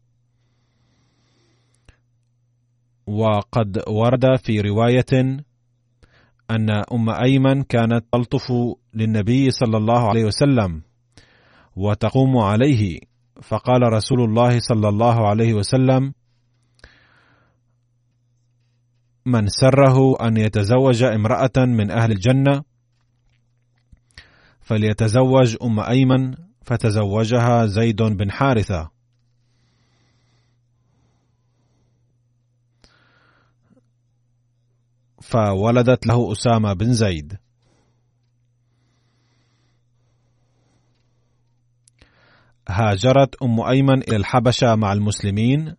وقد 3.07 3.83
ورد 3.89 4.37
في 4.45 4.61
رواية 4.61 5.43
أن 6.51 6.71
أم 6.93 7.11
أيمن 7.11 7.63
كانت 7.63 8.05
تلطف 8.13 8.53
للنبي 8.95 9.51
صلى 9.51 9.77
الله 9.77 10.09
عليه 10.09 10.25
وسلم. 10.25 10.88
وتقوم 11.79 12.39
عليه. 12.39 13.01
فقال 13.43 13.83
رسول 13.93 14.21
الله 14.21 14.59
صلى 14.59 14.89
الله 14.89 15.29
عليه 15.29 15.55
وسلم 15.55 16.13
من 19.27 19.47
سره 19.49 20.27
أن 20.27 20.37
يتزوج 20.37 21.03
امرأة 21.03 21.57
من 21.57 21.91
أهل 21.91 22.13
الجنة 22.13 22.63
فليتزوج 24.61 25.57
أم 25.63 25.81
أيمن 25.81 26.35
فتزوجها 26.63 27.67
زيد 27.67 28.03
بن 28.03 28.31
حارثة. 28.31 28.91
فولدت 35.23 36.07
له 36.07 36.33
أسامة 36.33 36.73
بن 36.73 36.93
زيد. 36.93 37.39
هاجرت 42.71 43.43
أم 43.43 43.61
أيمن 43.61 44.03
إلى 44.03 44.17
الحبشة 44.17 44.75
مع 44.75 44.93
المسلمين. 44.93 45.77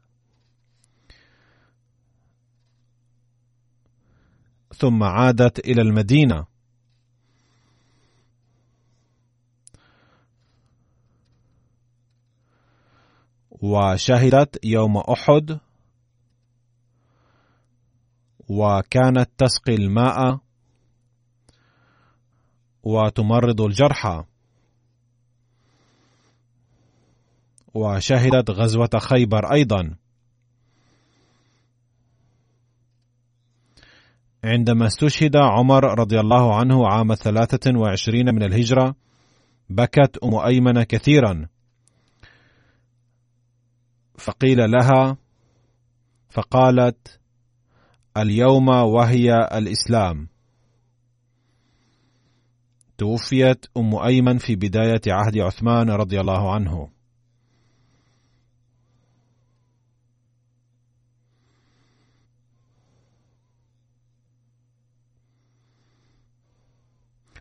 ثم 4.75 5.03
عادت 5.03 5.59
إلى 5.59 5.81
المدينة. 5.81 6.45
وشهدت 13.51 14.65
يوم 14.65 14.97
أحد. 14.97 15.59
وكانت 18.49 19.29
تسقي 19.37 19.75
الماء. 19.75 20.39
وتمرض 22.83 23.61
الجرحى. 23.61 24.28
وشهدت 27.73 28.51
غزوة 28.51 28.89
خيبر 28.99 29.53
أيضا. 29.53 29.95
عندما 34.43 34.87
استشهد 34.87 35.35
عمر 35.35 35.99
رضي 35.99 36.19
الله 36.19 36.55
عنه 36.55 36.87
عام 36.87 37.15
ثلاثة 37.15 37.79
وعشرين 37.79 38.35
من 38.35 38.43
الهجرة 38.43 38.95
بكت 39.69 40.17
أم 40.23 40.35
أيمن 40.35 40.83
كثيرا. 40.83 41.47
فقيل 44.17 44.71
لها 44.71 45.17
فقالت 46.29 47.19
اليوم 48.17 48.67
وهي 48.67 49.49
الإسلام. 49.53 50.27
توفيت 52.97 53.65
أم 53.77 53.95
أيمن 53.95 54.37
في 54.37 54.55
بداية 54.55 55.01
عهد 55.07 55.37
عثمان 55.37 55.89
رضي 55.89 56.19
الله 56.19 56.53
عنه. 56.53 56.98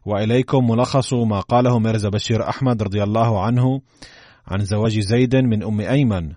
وإليكم 0.06 0.70
ملخص 0.70 1.14
ما 1.14 1.40
قاله 1.40 1.78
ميرزا 1.78 2.08
بشير 2.08 2.48
أحمد 2.48 2.82
رضي 2.82 3.02
الله 3.02 3.42
عنه 3.42 3.80
عن 4.46 4.58
زواج 4.58 5.00
زيد 5.00 5.36
من 5.36 5.62
أم 5.62 5.80
أيمن. 5.80 6.32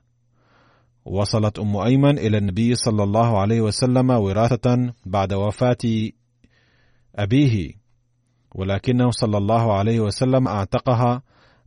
وصلت 1.06 1.60
أم 1.60 1.78
أيمن 1.78 2.18
إلى 2.18 2.38
النبي 2.38 2.76
صلى 2.76 3.04
الله 3.04 3.40
عليه 3.40 3.62
وسلم 3.62 4.10
وراثة 4.10 4.94
بعد 5.06 5.34
وفاة 5.34 6.12
أبيه 7.16 7.74
ولكنه 8.56 9.12
صلى 9.12 9.38
الله 9.38 9.74
عليه 9.74 10.00
وسلم 10.00 10.48
أعتقها 10.48 11.22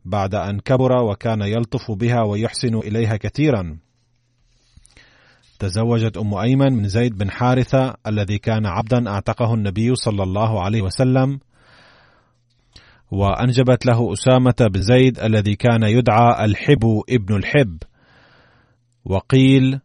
بعد 0.05 0.35
أن 0.35 0.59
كبر 0.59 0.91
وكان 1.03 1.41
يلطف 1.41 1.91
بها 1.91 2.23
ويحسن 2.23 2.75
إليها 2.75 3.17
كثيرا. 3.17 3.77
تزوجت 5.59 6.17
أم 6.17 6.33
أيمن 6.33 6.73
من 6.73 6.87
زيد 6.87 7.17
بن 7.17 7.31
حارثة 7.31 7.93
الذي 8.07 8.37
كان 8.37 8.65
عبدا 8.65 9.09
أعتقه 9.09 9.53
النبي 9.53 9.95
صلى 9.95 10.23
الله 10.23 10.63
عليه 10.63 10.81
وسلم 10.81 11.39
وأنجبت 13.11 13.85
له 13.85 14.13
أسامة 14.13 14.55
بن 14.59 14.81
زيد 14.81 15.19
الذي 15.19 15.55
كان 15.55 15.83
يدعى 15.83 16.45
الحب 16.45 17.01
ابن 17.09 17.35
الحب. 17.35 17.77
وقيل 19.05 19.79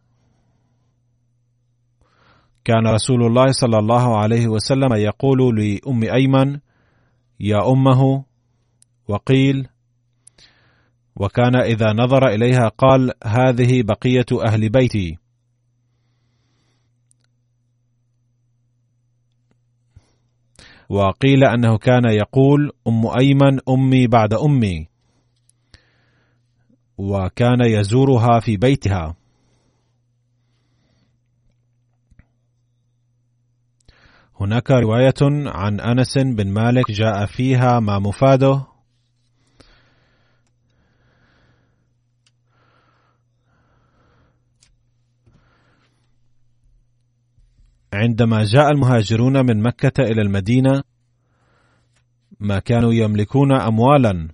كان 2.63 2.87
رسول 2.87 3.25
الله 3.25 3.51
صلى 3.51 3.77
الله 3.79 4.17
عليه 4.17 4.47
وسلم 4.47 4.93
يقول 4.93 5.59
لأم 5.59 6.03
أيمن 6.03 6.59
يا 7.39 7.69
أمه. 7.71 8.23
وقيل 9.07 9.67
وكان 11.15 11.55
إذا 11.55 11.93
نظر 11.93 12.27
إليها 12.27 12.67
قال 12.77 13.11
هذه 13.25 13.83
بقية 13.83 14.25
أهل 14.45 14.69
بيتي. 14.69 15.20
وقيل 20.91 21.43
أنه 21.43 21.77
كان 21.77 22.05
يقول 22.05 22.71
أم 22.87 23.07
أيمن 23.07 23.59
أمي 23.69 24.07
بعد 24.07 24.33
أمي 24.33 24.87
وكان 26.97 27.61
يزورها 27.61 28.39
في 28.39 28.57
بيتها. 28.57 29.15
هناك 34.39 34.71
رواية 34.71 35.21
عن 35.45 35.79
أنس 35.79 36.17
بن 36.17 36.47
مالك 36.47 36.91
جاء 36.91 37.25
فيها 37.25 37.79
ما 37.79 37.99
مفاده 37.99 38.70
عندما 47.93 48.43
جاء 48.43 48.71
المهاجرون 48.71 49.45
من 49.45 49.61
مكة 49.61 50.03
إلى 50.03 50.21
المدينة 50.21 50.83
ما 52.39 52.59
كانوا 52.59 52.93
يملكون 52.93 53.51
أموالا 53.51 54.27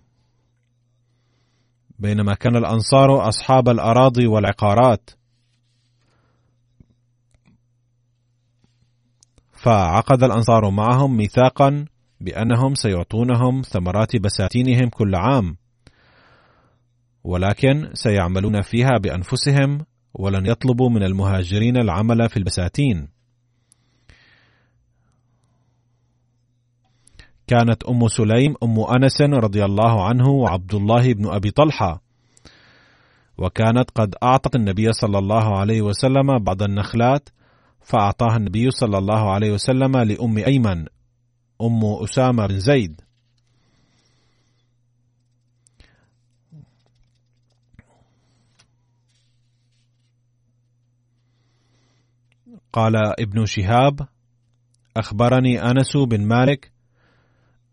بينما 2.00 2.34
كان 2.34 2.56
الأنصار 2.56 3.28
أصحاب 3.28 3.70
الأراضي 3.70 4.28
والعقارات. 4.28 5.10
فعقد 9.52 10.24
الأنصار 10.24 10.70
معهم 10.70 11.18
ميثاقا 11.18 11.86
بأنهم 12.22 12.76
سيعطونهم 12.76 13.62
ثمرات 13.62 14.16
بساتينهم 14.16 14.90
كل 14.90 15.16
عام 15.16 15.58
ولكن 17.24 17.90
سيعملون 17.94 18.62
فيها 18.62 18.98
بأنفسهم 19.04 19.86
ولن 20.14 20.46
يطلبوا 20.46 20.90
من 20.90 21.04
المهاجرين 21.04 21.78
العمل 21.78 22.30
في 22.30 22.38
البساتين. 22.38 23.17
كانت 27.48 27.84
أم 27.84 28.08
سليم 28.08 28.56
أم 28.64 28.80
أنس 28.80 29.22
رضي 29.22 29.66
الله 29.66 30.06
عنه 30.06 30.30
وعبد 30.30 30.74
الله 30.74 31.14
بن 31.14 31.28
أبي 31.28 31.52
طلحة. 31.52 32.02
وكانت 33.38 33.92
قد 33.92 34.16
أعطت 34.24 34.56
النبي 34.56 34.94
صلى 34.94 35.18
الله 35.18 35.60
عليه 35.60 35.82
وسلم 35.82 36.40
بعض 36.40 36.64
النخلات 36.64 37.30
فأعطاها 37.82 38.38
النبي 38.38 38.72
صلى 38.72 38.98
الله 38.98 39.32
عليه 39.32 39.52
وسلم 39.52 39.98
لأم 39.98 40.38
أيمن 40.38 40.86
أم 41.62 41.86
أسامة 42.04 42.48
بن 42.48 42.60
زيد. 42.60 43.02
قال 52.74 52.96
ابن 53.20 53.46
شهاب 53.46 54.08
أخبرني 54.98 55.62
أنس 55.62 55.98
بن 55.98 56.28
مالك 56.28 56.77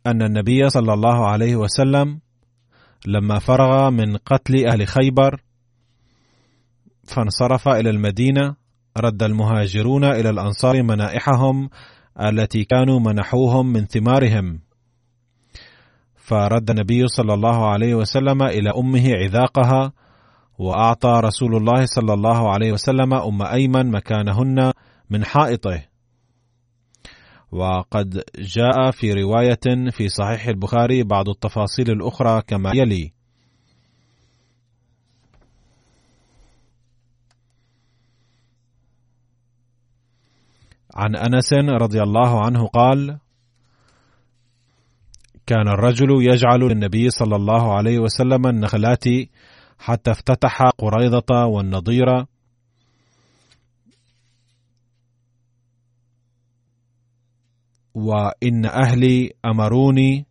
أن 0.06 0.22
النبي 0.22 0.68
صلى 0.68 0.92
الله 0.94 1.26
عليه 1.28 1.56
وسلم 1.56 2.20
لما 3.06 3.38
فرغ 3.38 3.90
من 3.90 4.16
قتل 4.16 4.66
أهل 4.66 4.86
خيبر 4.86 5.40
فانصرف 7.04 7.68
إلى 7.68 7.90
المدينة 7.90 8.56
رد 8.96 9.22
المهاجرون 9.22 10.04
إلى 10.04 10.30
الأنصار 10.30 10.82
منائحهم 10.82 11.70
التي 12.20 12.64
كانوا 12.64 13.00
منحوهم 13.00 13.72
من 13.72 13.86
ثمارهم. 13.86 14.60
فرد 16.16 16.70
النبي 16.70 17.06
صلى 17.08 17.34
الله 17.34 17.68
عليه 17.68 17.94
وسلم 17.94 18.42
إلى 18.42 18.70
أمه 18.70 19.10
عذاقها 19.14 19.92
وأعطى 20.58 21.20
رسول 21.24 21.56
الله 21.56 21.86
صلى 21.86 22.14
الله 22.14 22.52
عليه 22.52 22.72
وسلم 22.72 23.14
أم 23.14 23.42
أيمن 23.42 23.90
مكانهن 23.90 24.72
من 25.10 25.24
حائطه. 25.24 25.93
وقد 27.52 28.24
جاء 28.38 28.90
في 28.90 29.12
رواية 29.12 29.90
في 29.90 30.08
صحيح 30.08 30.46
البخاري 30.48 31.02
بعض 31.02 31.28
التفاصيل 31.28 31.90
الأخرى 31.90 32.42
كما 32.46 32.70
يلي: 32.74 33.12
عن 40.94 41.16
أنس 41.16 41.52
رضي 41.52 42.02
الله 42.02 42.44
عنه 42.44 42.66
قال: 42.66 43.18
كان 45.46 45.68
الرجل 45.68 46.08
يجعل 46.10 46.60
للنبي 46.60 47.10
صلى 47.10 47.36
الله 47.36 47.74
عليه 47.74 47.98
وسلم 47.98 48.46
النخلات 48.46 49.04
حتى 49.78 50.10
افتتح 50.10 50.62
قريضة 50.62 51.44
والنضير 51.44 52.26
وإن 57.94 58.66
أهلي 58.66 59.30
أمروني 59.44 60.26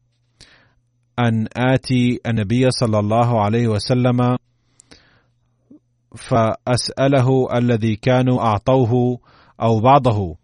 أن 1.19 1.47
آتي 1.57 2.19
النبي 2.25 2.71
صلى 2.71 2.99
الله 2.99 3.43
عليه 3.43 3.67
وسلم 3.67 4.37
فأسأله 6.15 7.57
الذي 7.57 7.95
كانوا 7.95 8.41
أعطوه 8.41 9.19
أو 9.61 9.79
بعضه. 9.79 10.35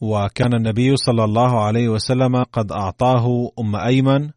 وكان 0.00 0.54
النبي 0.54 0.96
صلى 0.96 1.24
الله 1.24 1.64
عليه 1.64 1.88
وسلم 1.88 2.42
قد 2.42 2.72
أعطاه 2.72 3.50
أم 3.58 3.76
أيمن 3.76 4.30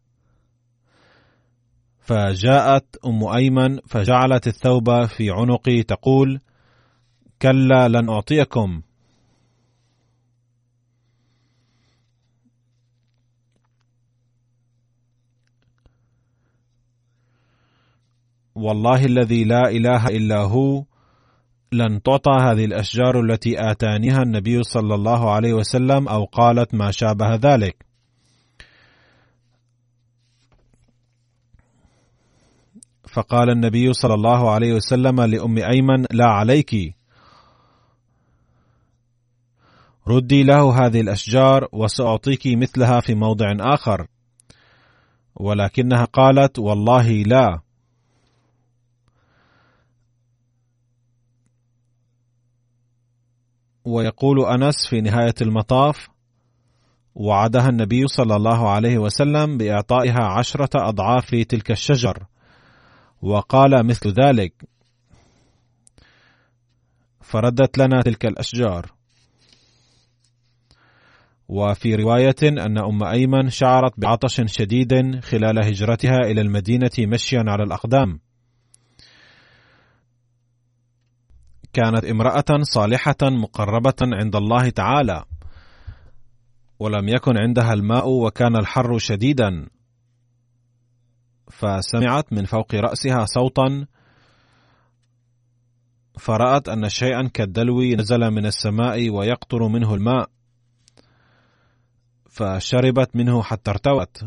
فجاءت 1.98 2.96
أم 3.06 3.24
أيمن 3.24 3.78
فجعلت 3.86 4.46
الثوب 4.46 5.04
في 5.04 5.30
عنقي 5.30 5.82
تقول 5.82 6.40
كلا 7.42 7.88
لن 7.88 8.10
أعطيكم. 8.10 8.82
والله 18.54 19.04
الذي 19.04 19.44
لا 19.44 19.68
إله 19.70 20.06
إلا 20.06 20.38
هو 20.42 20.84
لن 21.72 22.02
تعطى 22.02 22.30
هذه 22.30 22.64
الأشجار 22.64 23.20
التي 23.20 23.70
آتانيها 23.70 24.22
النبي 24.22 24.62
صلى 24.62 24.94
الله 24.94 25.32
عليه 25.32 25.52
وسلم 25.52 26.08
أو 26.08 26.24
قالت 26.24 26.74
ما 26.74 26.90
شابه 26.90 27.34
ذلك. 27.34 27.86
فقال 33.08 33.50
النبي 33.50 33.92
صلى 33.92 34.14
الله 34.14 34.50
عليه 34.50 34.74
وسلم 34.74 35.20
لأم 35.20 35.58
أيمن 35.58 36.06
لا 36.10 36.26
عليك. 36.26 36.96
ردي 40.08 40.42
له 40.42 40.86
هذه 40.86 41.00
الأشجار 41.00 41.68
وسأعطيك 41.72 42.42
مثلها 42.46 43.00
في 43.00 43.14
موضع 43.14 43.46
آخر. 43.60 44.06
ولكنها 45.36 46.04
قالت 46.04 46.58
والله 46.58 47.22
لا. 47.22 47.63
ويقول 53.84 54.44
أنس 54.46 54.74
في 54.90 55.00
نهاية 55.00 55.34
المطاف 55.42 56.08
وعدها 57.14 57.68
النبي 57.68 58.06
صلى 58.06 58.36
الله 58.36 58.70
عليه 58.70 58.98
وسلم 58.98 59.58
بإعطائها 59.58 60.24
عشرة 60.24 60.88
أضعاف 60.88 61.30
تلك 61.30 61.70
الشجر 61.70 62.26
وقال 63.22 63.86
مثل 63.86 64.12
ذلك 64.12 64.52
فردت 67.20 67.78
لنا 67.78 68.02
تلك 68.02 68.26
الأشجار 68.26 68.92
وفي 71.48 71.94
رواية 71.94 72.42
أن 72.42 72.78
أم 72.78 73.04
أيمن 73.04 73.50
شعرت 73.50 74.00
بعطش 74.00 74.42
شديد 74.46 75.20
خلال 75.20 75.64
هجرتها 75.64 76.18
إلى 76.18 76.40
المدينة 76.40 76.90
مشيا 76.98 77.44
على 77.46 77.62
الأقدام. 77.62 78.20
كانت 81.74 82.04
امرأة 82.04 82.62
صالحة 82.62 83.22
مقربة 83.22 84.00
عند 84.02 84.36
الله 84.36 84.70
تعالى، 84.70 85.24
ولم 86.78 87.08
يكن 87.08 87.36
عندها 87.38 87.72
الماء 87.72 88.08
وكان 88.08 88.56
الحر 88.56 88.98
شديدا، 88.98 89.66
فسمعت 91.50 92.32
من 92.32 92.44
فوق 92.44 92.74
رأسها 92.74 93.24
صوتا 93.24 93.86
فرأت 96.18 96.68
أن 96.68 96.88
شيئا 96.88 97.28
كالدلو 97.34 97.82
نزل 97.82 98.30
من 98.30 98.46
السماء 98.46 99.10
ويقطر 99.10 99.68
منه 99.68 99.94
الماء 99.94 100.30
فشربت 102.30 103.16
منه 103.16 103.42
حتى 103.42 103.70
ارتوت. 103.70 104.24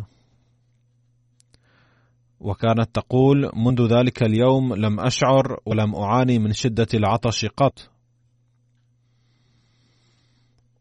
وكانت 2.40 2.90
تقول 2.94 3.52
منذ 3.56 3.98
ذلك 3.98 4.24
اليوم 4.24 4.76
لم 4.76 5.00
أشعر 5.00 5.60
ولم 5.66 5.96
أعاني 5.96 6.40
من 6.40 6.54
شدة 6.54 6.88
العطش 6.94 7.46
قط. 7.46 7.90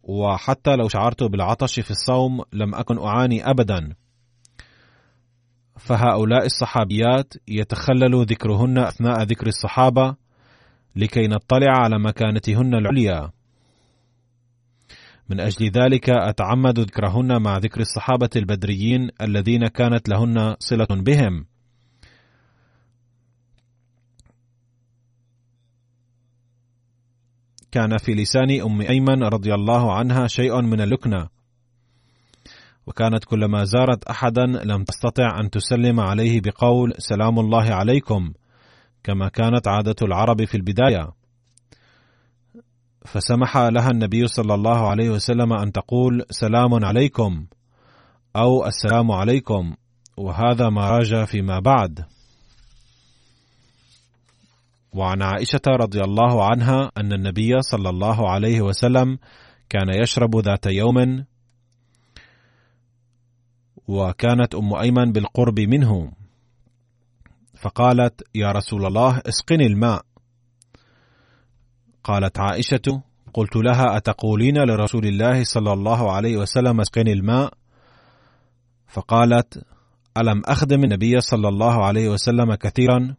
وحتى 0.03 0.77
لو 0.77 0.89
شعرت 0.89 1.23
بالعطش 1.23 1.81
في 1.81 1.91
الصوم 1.91 2.43
لم 2.53 2.75
أكن 2.75 2.99
أعاني 2.99 3.51
ابدا. 3.51 3.95
فهؤلاء 5.79 6.45
الصحابيات 6.45 7.35
يتخلل 7.49 8.27
ذكرهن 8.27 8.79
أثناء 8.79 9.23
ذكر 9.23 9.47
الصحابة 9.47 10.17
لكي 10.97 11.27
نطلع 11.29 11.73
على 11.79 11.99
مكانتهن 11.99 12.75
العليا. 12.75 13.36
من 15.29 15.41
أجل 15.41 15.71
ذلك 15.71 16.11
أتعمد 16.11 16.81
ذكرهن 16.81 17.43
مع 17.43 17.59
ذكر 17.59 17.81
الصحابة 17.81 18.31
البدريين 18.37 19.11
الذين 19.21 19.67
كانت 19.67 20.09
لهن 20.09 20.57
صلة 20.59 20.87
بهم. 20.91 21.47
كان 27.73 27.97
في 27.99 28.15
لسان 28.15 28.61
أم 28.61 28.81
أيمن 28.81 29.23
رضي 29.23 29.55
الله 29.55 29.95
عنها 29.95 30.27
شيء 30.27 30.61
من 30.63 30.81
اللكنه 30.81 31.29
وكانت 32.87 33.25
كلما 33.25 33.65
زارت 33.65 34.05
احدا 34.05 34.47
لم 34.47 34.85
تستطع 34.85 35.41
أن 35.41 35.51
تسلم 35.51 36.01
عليه 36.01 36.41
بقول 36.41 36.93
سلام 36.99 37.39
الله 37.39 37.75
عليكم 37.75 38.33
كما 39.05 39.29
كانت 39.29 39.69
عادة 39.69 39.97
العرب 40.03 40.45
في 40.45 40.55
البداية. 40.55 41.13
فسمح 43.07 43.57
لها 43.57 43.91
النبي 43.91 44.27
صلى 44.27 44.55
الله 44.55 44.89
عليه 44.91 45.11
وسلم 45.11 45.53
أن 45.53 45.73
تقول 45.73 46.25
سلام 46.31 46.85
عليكم 46.85 47.47
أو 48.37 48.67
السلام 48.67 49.13
عليكم 49.13 49.75
وهذا 50.17 50.69
ما 50.69 50.91
راج 50.91 51.25
فيما 51.25 51.59
بعد. 51.59 52.05
وعن 54.93 55.23
عائشة 55.23 55.61
رضي 55.67 56.01
الله 56.01 56.45
عنها 56.45 56.91
أن 56.97 57.13
النبي 57.13 57.53
صلى 57.61 57.89
الله 57.89 58.31
عليه 58.31 58.61
وسلم 58.61 59.19
كان 59.69 59.89
يشرب 60.03 60.37
ذات 60.37 60.67
يوم 60.67 61.25
وكانت 63.89 64.55
أم 64.55 64.75
أيمن 64.75 65.13
بالقرب 65.13 65.61
منه. 65.61 66.13
فقالت 67.55 68.23
يا 68.35 68.53
رسول 68.53 68.87
الله 68.87 69.23
اسقني 69.27 69.67
الماء. 69.67 70.06
قالت 72.07 72.41
عائشة 72.41 73.03
قلت 73.35 73.57
لها 73.57 73.97
أتقولين 73.97 74.59
لرسول 74.59 75.07
الله 75.07 75.45
صلى 75.45 75.73
الله 75.73 76.13
عليه 76.13 76.37
وسلم 76.37 76.81
اسقني 76.81 77.13
الماء؟ 77.13 77.53
فقالت 78.87 79.65
ألم 80.19 80.43
أخدم 80.45 80.85
النبي 80.85 81.21
صلى 81.21 81.49
الله 81.49 81.85
عليه 81.85 82.09
وسلم 82.09 82.55
كثيرا؟ 82.55 83.15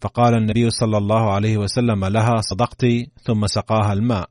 فقال 0.00 0.34
النبي 0.34 0.70
صلى 0.70 0.98
الله 0.98 1.32
عليه 1.32 1.56
وسلم 1.56 2.04
لها 2.04 2.36
صدقت 2.40 2.86
ثم 3.22 3.46
سقاها 3.46 3.92
الماء. 3.92 4.30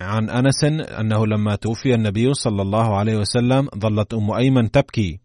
عن 0.00 0.30
أنس 0.30 0.64
أنه 1.00 1.26
لما 1.26 1.56
توفي 1.56 1.94
النبي 1.94 2.34
صلى 2.34 2.62
الله 2.62 2.96
عليه 2.96 3.16
وسلم 3.16 3.68
ظلت 3.78 4.14
أم 4.14 4.30
أيمن 4.30 4.70
تبكي. 4.70 5.20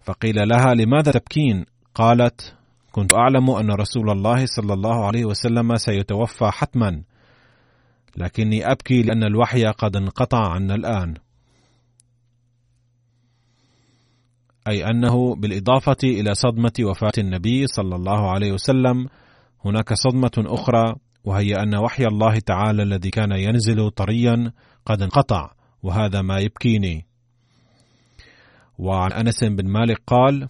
فقيل 0.00 0.48
لها 0.48 0.74
لماذا 0.74 1.12
تبكين؟ 1.12 1.66
قالت 1.94 2.59
كنت 2.90 3.14
أعلم 3.14 3.50
أن 3.50 3.70
رسول 3.70 4.10
الله 4.10 4.46
صلى 4.46 4.72
الله 4.74 5.06
عليه 5.06 5.24
وسلم 5.24 5.76
سيتوفى 5.76 6.50
حتما 6.50 7.02
لكني 8.16 8.70
أبكي 8.70 9.02
لأن 9.02 9.24
الوحي 9.24 9.64
قد 9.64 9.96
انقطع 9.96 10.52
عنا 10.52 10.74
الآن. 10.74 11.14
أي 14.68 14.84
أنه 14.84 15.34
بالإضافة 15.34 15.96
إلى 16.04 16.34
صدمة 16.34 16.72
وفاة 16.80 17.12
النبي 17.18 17.66
صلى 17.66 17.96
الله 17.96 18.30
عليه 18.30 18.52
وسلم 18.52 19.08
هناك 19.64 19.92
صدمة 19.94 20.30
أخرى 20.38 20.94
وهي 21.24 21.54
أن 21.54 21.74
وحي 21.74 22.06
الله 22.06 22.38
تعالى 22.38 22.82
الذي 22.82 23.10
كان 23.10 23.32
ينزل 23.32 23.90
طريا 23.90 24.52
قد 24.86 25.02
انقطع 25.02 25.50
وهذا 25.82 26.22
ما 26.22 26.38
يبكيني. 26.38 27.06
وعن 28.78 29.12
أنس 29.12 29.44
بن 29.44 29.68
مالك 29.68 30.02
قال 30.06 30.48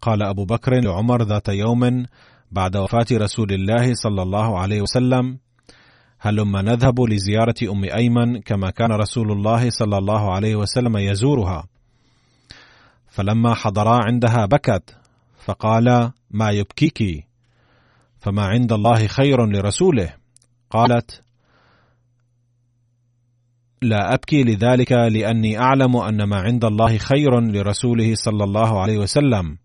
قال 0.00 0.22
أبو 0.22 0.44
بكر 0.44 0.80
لعمر 0.80 1.22
ذات 1.22 1.48
يوم 1.48 2.06
بعد 2.50 2.76
وفاة 2.76 3.06
رسول 3.12 3.52
الله 3.52 3.94
صلى 3.94 4.22
الله 4.22 4.58
عليه 4.58 4.80
وسلم 4.80 5.38
هلما 6.20 6.62
نذهب 6.62 7.00
لزيارة 7.00 7.54
أم 7.62 7.84
أيمن 7.84 8.40
كما 8.40 8.70
كان 8.70 8.92
رسول 8.92 9.32
الله 9.32 9.70
صلى 9.70 9.98
الله 9.98 10.34
عليه 10.34 10.56
وسلم 10.56 10.96
يزورها. 10.96 11.66
فلما 13.06 13.54
حضرا 13.54 14.04
عندها 14.04 14.46
بكت 14.46 14.96
فقال 15.44 16.12
ما 16.30 16.50
يبكيك؟ 16.50 17.26
فما 18.18 18.42
عند 18.46 18.72
الله 18.72 19.06
خير 19.06 19.46
لرسوله؟ 19.46 20.14
قالت 20.70 21.22
لا 23.82 24.14
أبكي 24.14 24.42
لذلك 24.42 24.92
لأني 24.92 25.58
أعلم 25.58 25.96
أن 25.96 26.22
ما 26.22 26.36
عند 26.36 26.64
الله 26.64 26.98
خير 26.98 27.40
لرسوله 27.40 28.14
صلى 28.14 28.44
الله 28.44 28.80
عليه 28.80 28.98
وسلم. 28.98 29.58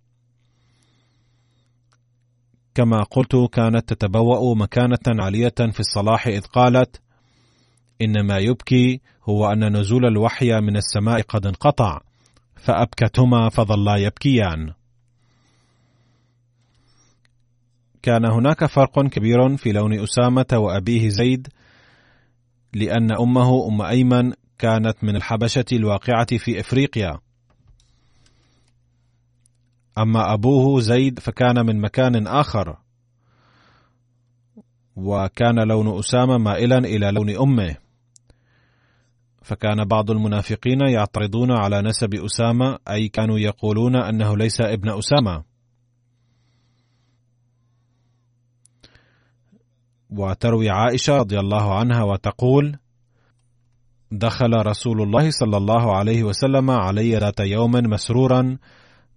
كما 2.75 3.03
قلت 3.03 3.35
كانت 3.51 3.93
تتبوأ 3.93 4.55
مكانة 4.55 5.23
عالية 5.23 5.53
في 5.71 5.79
الصلاح 5.79 6.27
إذ 6.27 6.41
قالت 6.41 7.01
ان 8.01 8.25
ما 8.27 8.37
يبكي 8.37 9.01
هو 9.29 9.51
أن 9.51 9.77
نزول 9.77 10.05
الوحي 10.05 10.61
من 10.61 10.77
السماء 10.77 11.21
قد 11.21 11.45
انقطع 11.45 12.01
فأبكتهما 12.55 13.49
فظلا 13.49 13.95
يبكيان. 13.95 14.73
كان 18.01 18.25
هناك 18.25 18.65
فرق 18.65 19.07
كبير 19.07 19.57
في 19.57 19.71
لون 19.71 19.99
أسامة 19.99 20.45
وأبيه 20.53 21.09
زيد 21.09 21.47
لأن 22.73 23.11
أمه 23.11 23.67
أم 23.67 23.81
أيمن 23.81 24.33
كانت 24.57 25.03
من 25.03 25.15
الحبشة 25.15 25.65
الواقعة 25.71 26.37
في 26.37 26.59
إفريقيا. 26.59 27.19
أما 29.97 30.33
أبوه 30.33 30.79
زيد 30.81 31.19
فكان 31.19 31.65
من 31.65 31.81
مكان 31.81 32.27
آخر. 32.27 32.77
وكان 34.95 35.67
لون 35.67 35.99
أسامة 35.99 36.37
مائلا 36.37 36.77
إلى 36.77 37.11
لون 37.11 37.29
أمه. 37.29 37.75
فكان 39.41 39.85
بعض 39.85 40.11
المنافقين 40.11 40.81
يعترضون 40.81 41.51
على 41.51 41.81
نسب 41.81 42.13
أسامة 42.13 42.77
أي 42.89 43.07
كانوا 43.07 43.39
يقولون 43.39 43.95
أنه 43.95 44.37
ليس 44.37 44.61
ابن 44.61 44.89
أسامة. 44.97 45.43
وتروي 50.09 50.69
عائشة 50.69 51.17
رضي 51.17 51.39
الله 51.39 51.75
عنها 51.79 52.03
وتقول 52.03 52.77
دخل 54.11 54.53
رسول 54.53 55.01
الله 55.01 55.29
صلى 55.29 55.57
الله 55.57 55.95
عليه 55.95 56.23
وسلم 56.23 56.71
علي 56.71 57.15
ذات 57.15 57.39
يوم 57.39 57.71
مسرورا 57.71 58.57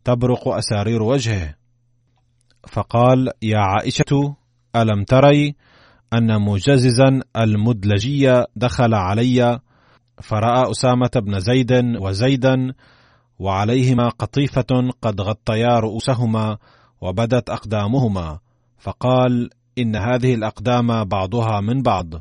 تبرق 0.05 0.49
أسارير 0.49 1.03
وجهه. 1.03 1.55
فقال 2.69 3.29
يا 3.43 3.59
عائشة 3.59 4.37
ألم 4.77 5.05
تري 5.05 5.55
أن 6.13 6.43
مجززا 6.43 7.21
المدلجي 7.37 8.45
دخل 8.57 8.95
علي؟ 8.95 9.61
فرأى 10.23 10.71
أسامة 10.71 11.11
بن 11.17 11.41
زيد 11.41 11.73
وزيدا 12.01 12.75
وعليهما 13.39 14.09
قطيفة 14.09 14.91
قد 15.03 15.21
غطيا 15.21 15.79
رؤوسهما 15.79 16.59
وبدت 17.01 17.51
أقدامهما. 17.51 18.39
فقال 18.79 19.51
إن 19.79 19.97
هذه 19.97 20.35
الأقدام 20.35 21.05
بعضها 21.05 21.61
من 21.61 21.83
بعض. 21.83 22.15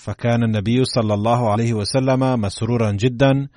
فكان 0.00 0.42
النبي 0.42 0.84
صلى 0.84 1.14
الله 1.14 1.50
عليه 1.50 1.72
وسلم 1.74 2.40
مسرورا 2.40 2.92
جدا 2.92 3.48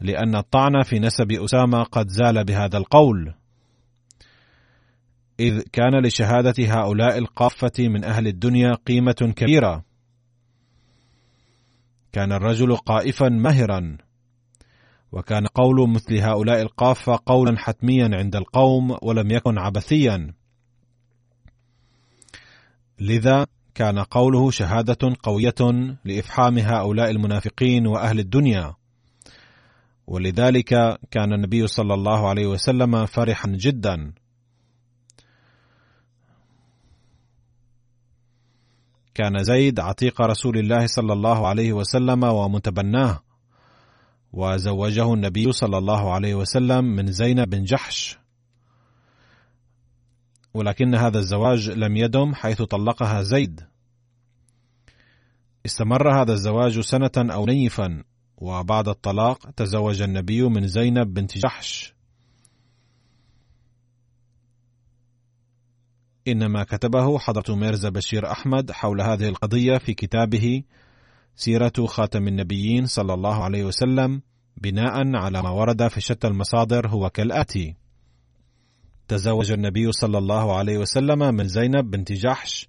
لأن 0.00 0.36
الطعن 0.36 0.82
في 0.82 0.98
نسب 0.98 1.32
أسامة 1.32 1.82
قد 1.82 2.08
زال 2.08 2.44
بهذا 2.44 2.78
القول. 2.78 3.34
إذ 5.40 5.62
كان 5.72 6.06
لشهادة 6.06 6.54
هؤلاء 6.58 7.18
القافة 7.18 7.88
من 7.88 8.04
أهل 8.04 8.26
الدنيا 8.26 8.72
قيمة 8.86 9.32
كبيرة. 9.36 9.84
كان 12.12 12.32
الرجل 12.32 12.76
قائفا 12.76 13.28
ماهرا 13.28 13.96
وكان 15.12 15.46
قول 15.46 15.90
مثل 15.90 16.18
هؤلاء 16.18 16.62
القافة 16.62 17.18
قولا 17.26 17.58
حتميا 17.58 18.10
عند 18.12 18.36
القوم 18.36 18.96
ولم 19.02 19.30
يكن 19.30 19.58
عبثيا. 19.58 20.34
لذا 23.00 23.46
كان 23.74 23.98
قوله 23.98 24.50
شهادة 24.50 25.16
قوية 25.22 25.54
لإفحام 26.04 26.58
هؤلاء 26.58 27.10
المنافقين 27.10 27.86
وأهل 27.86 28.18
الدنيا. 28.18 28.74
ولذلك 30.06 30.98
كان 31.10 31.32
النبي 31.32 31.66
صلى 31.66 31.94
الله 31.94 32.28
عليه 32.28 32.46
وسلم 32.46 33.06
فرحا 33.06 33.48
جدا. 33.48 34.12
كان 39.14 39.42
زيد 39.42 39.80
عتيق 39.80 40.22
رسول 40.22 40.58
الله 40.58 40.86
صلى 40.86 41.12
الله 41.12 41.48
عليه 41.48 41.72
وسلم 41.72 42.24
ومتبناه. 42.24 43.20
وزوجه 44.32 45.14
النبي 45.14 45.52
صلى 45.52 45.78
الله 45.78 46.12
عليه 46.12 46.34
وسلم 46.34 46.84
من 46.84 47.12
زينب 47.12 47.50
بن 47.50 47.64
جحش. 47.64 48.18
ولكن 50.54 50.94
هذا 50.94 51.18
الزواج 51.18 51.70
لم 51.70 51.96
يدم 51.96 52.34
حيث 52.34 52.62
طلقها 52.62 53.22
زيد. 53.22 53.60
استمر 55.66 56.22
هذا 56.22 56.32
الزواج 56.32 56.80
سنة 56.80 57.10
أو 57.16 57.46
نيفا 57.46 58.04
وبعد 58.36 58.88
الطلاق 58.88 59.50
تزوج 59.50 60.02
النبي 60.02 60.42
من 60.42 60.66
زينب 60.66 61.14
بنت 61.14 61.38
جحش. 61.38 61.94
إنما 66.28 66.64
كتبه 66.64 67.18
حضرة 67.18 67.54
ميرزا 67.54 67.88
بشير 67.88 68.30
أحمد 68.30 68.70
حول 68.70 69.00
هذه 69.00 69.28
القضية 69.28 69.78
في 69.78 69.94
كتابه 69.94 70.62
سيرة 71.36 71.86
خاتم 71.86 72.28
النبيين 72.28 72.86
صلى 72.86 73.14
الله 73.14 73.44
عليه 73.44 73.64
وسلم 73.64 74.22
بناء 74.56 75.16
على 75.16 75.42
ما 75.42 75.50
ورد 75.50 75.88
في 75.88 76.00
شتى 76.00 76.26
المصادر 76.26 76.88
هو 76.88 77.10
كالآتي: 77.10 77.76
تزوج 79.08 79.52
النبي 79.52 79.92
صلى 79.92 80.18
الله 80.18 80.56
عليه 80.56 80.78
وسلم 80.78 81.34
من 81.34 81.48
زينب 81.48 81.90
بنت 81.90 82.12
جحش 82.12 82.68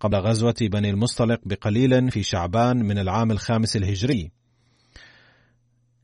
قبل 0.00 0.16
غزوة 0.16 0.54
بني 0.60 0.90
المصطلق 0.90 1.40
بقليل 1.46 2.10
في 2.10 2.22
شعبان 2.22 2.76
من 2.76 2.98
العام 2.98 3.30
الخامس 3.30 3.76
الهجري. 3.76 4.30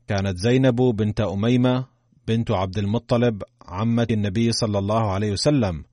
كانت 0.07 0.37
زينب 0.37 0.75
بنت 0.75 1.21
أميمة 1.21 1.85
بنت 2.27 2.51
عبد 2.51 2.77
المطلب 2.77 3.43
عمة 3.61 4.07
النبي 4.11 4.51
صلى 4.51 4.79
الله 4.79 5.11
عليه 5.11 5.31
وسلم، 5.31 5.83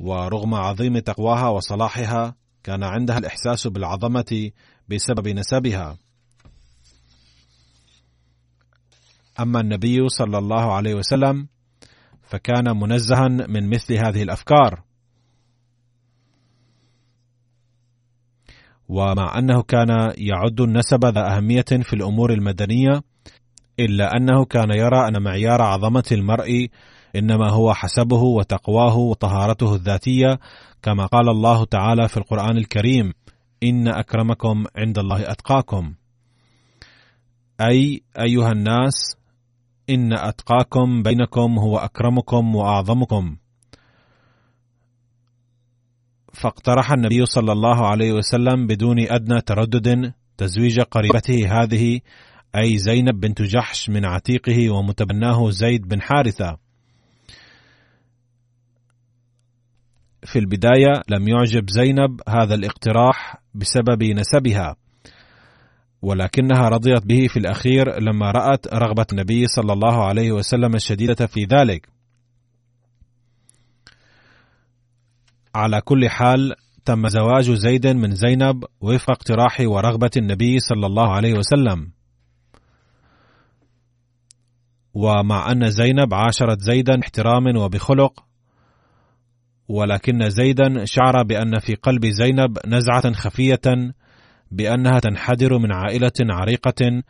ورغم 0.00 0.54
عظيم 0.54 0.98
تقواها 0.98 1.48
وصلاحها 1.48 2.34
كان 2.62 2.82
عندها 2.82 3.18
الإحساس 3.18 3.66
بالعظمة 3.66 4.50
بسبب 4.88 5.28
نسبها. 5.28 5.98
أما 9.40 9.60
النبي 9.60 10.08
صلى 10.08 10.38
الله 10.38 10.74
عليه 10.74 10.94
وسلم 10.94 11.48
فكان 12.30 12.76
منزها 12.76 13.28
من 13.28 13.70
مثل 13.70 13.94
هذه 13.94 14.22
الأفكار. 14.22 14.82
ومع 18.88 19.38
أنه 19.38 19.62
كان 19.62 20.12
يعد 20.16 20.60
النسب 20.60 21.04
ذا 21.04 21.36
أهمية 21.36 21.64
في 21.82 21.92
الأمور 21.92 22.32
المدنية 22.32 23.02
إلا 23.80 24.16
أنه 24.16 24.44
كان 24.44 24.70
يرى 24.70 25.08
أن 25.08 25.22
معيار 25.22 25.62
عظمة 25.62 26.04
المرء 26.12 26.68
إنما 27.16 27.50
هو 27.50 27.74
حسبه 27.74 28.22
وتقواه 28.22 28.96
وطهارته 28.96 29.74
الذاتية 29.74 30.38
كما 30.82 31.06
قال 31.06 31.28
الله 31.28 31.64
تعالى 31.64 32.08
في 32.08 32.16
القرآن 32.16 32.56
الكريم 32.56 33.12
إن 33.62 33.88
أكرمكم 33.88 34.64
عند 34.76 34.98
الله 34.98 35.30
أتقاكم 35.30 35.94
أي 37.60 38.02
أيها 38.18 38.52
الناس 38.52 39.19
إن 39.90 40.12
أتقاكم 40.12 41.02
بينكم 41.02 41.58
هو 41.58 41.78
أكرمكم 41.78 42.54
وأعظمكم. 42.54 43.36
فاقترح 46.32 46.92
النبي 46.92 47.26
صلى 47.26 47.52
الله 47.52 47.86
عليه 47.86 48.12
وسلم 48.12 48.66
بدون 48.66 48.98
أدنى 48.98 49.40
تردد 49.40 50.12
تزويج 50.36 50.80
قريبته 50.80 51.62
هذه 51.62 52.00
أي 52.56 52.78
زينب 52.78 53.20
بنت 53.20 53.42
جحش 53.42 53.90
من 53.90 54.04
عتيقه 54.04 54.70
ومتبناه 54.70 55.50
زيد 55.50 55.88
بن 55.88 56.00
حارثة. 56.00 56.58
في 60.24 60.38
البداية 60.38 61.02
لم 61.08 61.28
يعجب 61.28 61.70
زينب 61.70 62.20
هذا 62.28 62.54
الاقتراح 62.54 63.36
بسبب 63.54 64.02
نسبها. 64.02 64.76
ولكنها 66.02 66.68
رضيت 66.68 67.06
به 67.06 67.26
في 67.26 67.38
الأخير 67.38 68.00
لما 68.00 68.30
رأت 68.30 68.74
رغبة 68.74 69.06
النبي 69.12 69.46
صلى 69.46 69.72
الله 69.72 70.04
عليه 70.04 70.32
وسلم 70.32 70.74
الشديدة 70.74 71.26
في 71.26 71.40
ذلك. 71.44 71.88
على 75.54 75.80
كل 75.80 76.08
حال 76.08 76.54
تم 76.84 77.08
زواج 77.08 77.50
زيد 77.50 77.86
من 77.86 78.14
زينب 78.14 78.64
وفق 78.80 79.10
اقتراح 79.10 79.60
ورغبة 79.60 80.10
النبي 80.16 80.58
صلى 80.58 80.86
الله 80.86 81.12
عليه 81.12 81.34
وسلم. 81.34 81.92
ومع 84.94 85.52
أن 85.52 85.70
زينب 85.70 86.14
عاشرت 86.14 86.60
زيدا 86.60 87.00
احتراما 87.02 87.60
وبخلق 87.60 88.24
ولكن 89.68 90.30
زيدا 90.30 90.84
شعر 90.84 91.22
بأن 91.22 91.58
في 91.58 91.74
قلب 91.74 92.06
زينب 92.06 92.58
نزعة 92.66 93.12
خفية 93.12 93.92
بأنها 94.50 94.98
تنحدر 94.98 95.58
من 95.58 95.72
عائلة 95.72 96.12
عريقة 96.20 97.02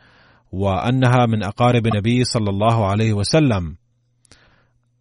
وأنها 0.51 1.25
من 1.25 1.43
أقارب 1.43 1.87
النبي 1.87 2.23
صلى 2.23 2.49
الله 2.49 2.85
عليه 2.85 3.13
وسلم. 3.13 3.75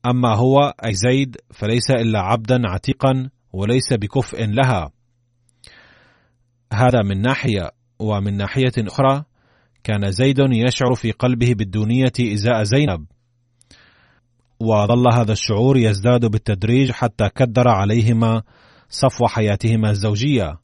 أما 0.07 0.35
هو 0.35 0.75
أي 0.85 0.93
زيد 0.95 1.37
فليس 1.51 1.91
إلا 1.91 2.21
عبدا 2.21 2.69
عتيقا 2.69 3.31
وليس 3.53 3.93
بكفء 3.93 4.47
لها. 4.47 4.91
هذا 6.73 7.03
من 7.03 7.23
ناحية 7.23 7.71
ومن 7.99 8.37
ناحية 8.37 8.73
أخرى 8.79 9.25
كان 9.85 10.11
زيد 10.11 10.39
يشعر 10.39 10.95
في 10.95 11.13
قلبه 11.13 11.55
بالدونية 11.55 12.13
إزاء 12.21 12.63
زينب. 12.63 13.07
وظل 14.61 15.13
هذا 15.13 15.33
الشعور 15.33 15.77
يزداد 15.77 16.27
بالتدريج 16.27 16.91
حتى 16.91 17.29
كدر 17.29 17.69
عليهما 17.69 18.43
صفو 18.89 19.27
حياتهما 19.27 19.91
الزوجية. 19.91 20.59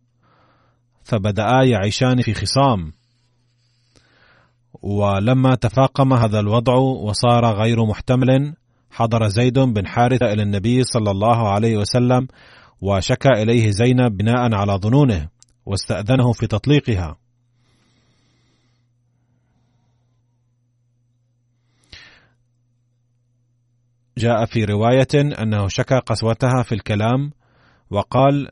فبدأا 1.07 1.63
يعيشان 1.65 2.23
في 2.23 2.35
خصام. 2.35 2.93
ولما 4.83 5.55
تفاقم 5.55 6.13
هذا 6.13 6.41
الوضع 6.41 6.75
وصار 6.75 7.45
غير 7.63 7.85
محتمل 7.85 8.55
حضر 8.91 9.29
زيد 9.29 9.59
بن 9.59 9.87
حارثة 9.87 10.33
إلى 10.33 10.43
النبي 10.43 10.83
صلى 10.83 11.11
الله 11.11 11.49
عليه 11.49 11.77
وسلم 11.77 12.29
وشكى 12.81 13.29
إليه 13.29 13.71
زينب 13.71 14.17
بناء 14.17 14.55
على 14.55 14.73
ظنونه 14.73 15.29
واستأذنه 15.67 16.33
في 16.33 16.47
تطليقها. 16.47 17.17
جاء 24.19 24.45
في 24.45 24.65
رواية 24.65 25.43
أنه 25.43 25.69
شكى 25.69 25.99
قسوتها 25.99 26.63
في 26.63 26.75
الكلام 26.75 27.33
وقال 27.91 28.49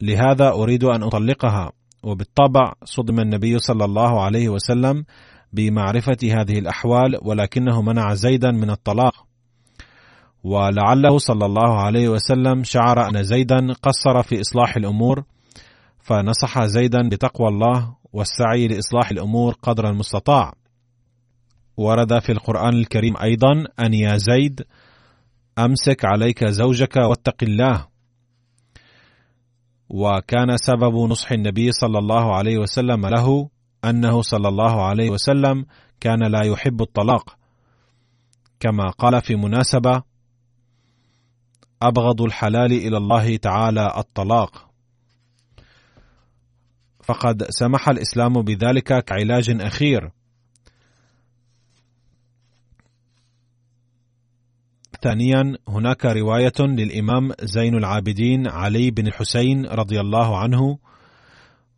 لهذا 0.00 0.48
أريد 0.48 0.84
أن 0.84 1.02
أطلقها. 1.02 1.72
وبالطبع 2.02 2.72
صدم 2.84 3.20
النبي 3.20 3.58
صلى 3.58 3.84
الله 3.84 4.22
عليه 4.22 4.48
وسلم 4.48 5.04
بمعرفة 5.52 6.16
هذه 6.22 6.58
الأحوال 6.58 7.18
ولكنه 7.22 7.82
منع 7.82 8.14
زيدا 8.14 8.50
من 8.50 8.70
الطلاق. 8.70 9.26
ولعله 10.44 11.18
صلى 11.18 11.46
الله 11.46 11.80
عليه 11.80 12.08
وسلم 12.08 12.64
شعر 12.64 13.08
أن 13.08 13.22
زيدا 13.22 13.72
قصر 13.82 14.22
في 14.22 14.40
إصلاح 14.40 14.76
الأمور 14.76 15.24
فنصح 16.00 16.64
زيدا 16.64 17.08
بتقوى 17.08 17.48
الله 17.48 17.96
والسعي 18.12 18.68
لإصلاح 18.68 19.10
الأمور 19.10 19.54
قدر 19.62 19.90
المستطاع. 19.90 20.52
ورد 21.76 22.18
في 22.18 22.32
القرآن 22.32 22.74
الكريم 22.74 23.14
أيضا 23.22 23.52
أن 23.80 23.94
يا 23.94 24.16
زيد 24.16 24.62
أمسك 25.58 26.04
عليك 26.04 26.44
زوجك 26.44 26.96
واتق 26.96 27.36
الله. 27.42 27.95
وكان 29.88 30.56
سبب 30.56 30.94
نصح 31.10 31.32
النبي 31.32 31.72
صلى 31.72 31.98
الله 31.98 32.36
عليه 32.36 32.58
وسلم 32.58 33.06
له 33.06 33.48
أنه 33.84 34.22
صلى 34.22 34.48
الله 34.48 34.86
عليه 34.86 35.10
وسلم 35.10 35.66
كان 36.00 36.22
لا 36.22 36.42
يحب 36.44 36.82
الطلاق. 36.82 37.36
كما 38.60 38.90
قال 38.90 39.22
في 39.22 39.34
مناسبة 39.36 40.02
أبغض 41.82 42.22
الحلال 42.22 42.72
إلى 42.72 42.96
الله 42.96 43.36
تعالى 43.36 43.94
الطلاق. 43.98 44.70
فقد 47.02 47.42
سمح 47.50 47.88
الإسلام 47.88 48.42
بذلك 48.42 49.04
كعلاج 49.04 49.60
أخير. 49.60 50.15
ثانيا 55.02 55.58
هناك 55.68 56.06
رواية 56.06 56.60
للإمام 56.60 57.32
زين 57.42 57.74
العابدين 57.74 58.48
علي 58.48 58.90
بن 58.90 59.06
الحسين 59.06 59.66
رضي 59.66 60.00
الله 60.00 60.38
عنه 60.38 60.78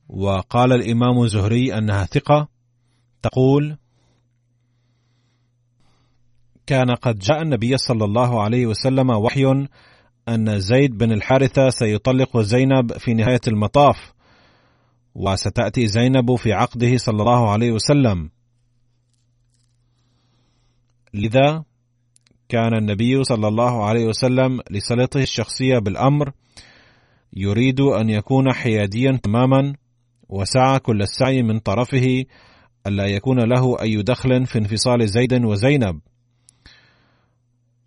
وقال 0.09 0.73
الإمام 0.73 1.23
الزهري 1.23 1.79
أنها 1.79 2.05
ثقة 2.05 2.49
تقول 3.23 3.77
كان 6.67 6.91
قد 6.91 7.19
جاء 7.19 7.43
النبي 7.43 7.77
صلى 7.77 8.05
الله 8.05 8.43
عليه 8.43 8.67
وسلم 8.67 9.11
وحي 9.11 9.67
أن 10.29 10.61
زيد 10.61 10.99
بن 10.99 11.13
الحارثة 11.13 11.69
سيطلق 11.71 12.41
زينب 12.41 12.93
في 12.93 13.15
نهاية 13.15 13.41
المطاف 13.49 14.13
وستأتي 15.15 15.87
زينب 15.87 16.35
في 16.35 16.53
عقده 16.53 16.97
صلى 16.97 17.21
الله 17.21 17.51
عليه 17.51 17.73
وسلم. 17.73 18.31
لذا 21.15 21.65
كان 22.49 22.75
النبي 22.75 23.25
صلى 23.25 23.49
الله 23.49 23.85
عليه 23.85 24.05
وسلم 24.05 24.61
لسلطه 24.71 25.21
الشخصية 25.21 25.79
بالأمر 25.79 26.33
يريد 27.33 27.81
أن 27.81 28.11
يكون 28.11 28.53
حياديا 28.53 29.21
تماما 29.23 29.75
وسعى 30.29 30.79
كل 30.79 31.03
السعي 31.03 31.43
من 31.43 31.59
طرفه 31.59 32.25
ألا 32.87 33.07
يكون 33.07 33.41
له 33.41 33.83
أي 33.83 34.03
دخل 34.03 34.47
في 34.47 34.59
انفصال 34.59 35.09
زيد 35.09 35.45
وزينب. 35.45 36.01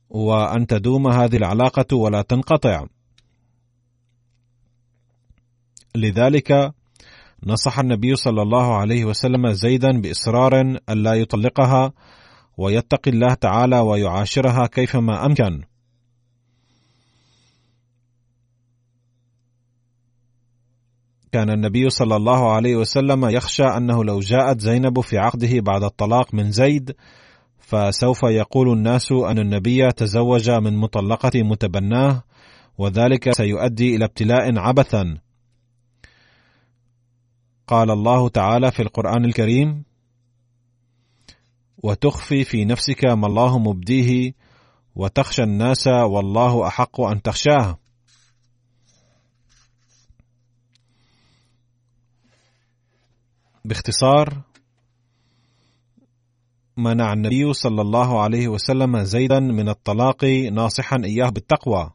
وأن 0.09 0.67
تدوم 0.67 1.07
هذه 1.07 1.35
العلاقة 1.35 1.95
ولا 1.97 2.21
تنقطع. 2.21 2.85
لذلك 5.95 6.73
نصح 7.45 7.79
النبي 7.79 8.15
صلى 8.15 8.41
الله 8.41 8.77
عليه 8.77 9.05
وسلم 9.05 9.51
زيدا 9.51 10.01
بإصرار 10.01 10.61
ألا 10.89 11.13
يطلقها 11.13 11.93
ويتقي 12.61 13.11
الله 13.11 13.33
تعالى 13.33 13.79
ويعاشرها 13.79 14.67
كيفما 14.67 15.25
أمكن. 15.25 15.61
كان 21.31 21.49
النبي 21.49 21.89
صلى 21.89 22.15
الله 22.15 22.53
عليه 22.53 22.75
وسلم 22.75 23.25
يخشى 23.25 23.63
أنه 23.63 24.03
لو 24.03 24.19
جاءت 24.19 24.59
زينب 24.59 24.99
في 24.99 25.17
عقده 25.17 25.59
بعد 25.59 25.83
الطلاق 25.83 26.33
من 26.33 26.51
زيد 26.51 26.95
فسوف 27.59 28.23
يقول 28.23 28.77
الناس 28.77 29.11
أن 29.11 29.39
النبي 29.39 29.91
تزوج 29.91 30.49
من 30.49 30.77
مطلقة 30.77 31.31
متبناه 31.35 32.23
وذلك 32.77 33.31
سيؤدي 33.31 33.95
إلى 33.95 34.05
ابتلاء 34.05 34.57
عبثا. 34.57 35.17
قال 37.67 37.91
الله 37.91 38.29
تعالى 38.29 38.71
في 38.71 38.81
القرآن 38.81 39.25
الكريم 39.25 39.83
وتخفي 41.83 42.43
في 42.43 42.65
نفسك 42.65 43.05
ما 43.05 43.27
الله 43.27 43.59
مبديه 43.59 44.33
وتخشى 44.95 45.43
الناس 45.43 45.87
والله 45.87 46.67
أحق 46.67 47.01
أن 47.01 47.21
تخشاه. 47.21 47.77
باختصار 53.65 54.41
منع 56.77 57.13
النبي 57.13 57.53
صلى 57.53 57.81
الله 57.81 58.21
عليه 58.21 58.47
وسلم 58.47 59.03
زيدا 59.03 59.39
من 59.39 59.69
الطلاق 59.69 60.25
ناصحا 60.51 61.01
إياه 61.05 61.29
بالتقوى. 61.29 61.91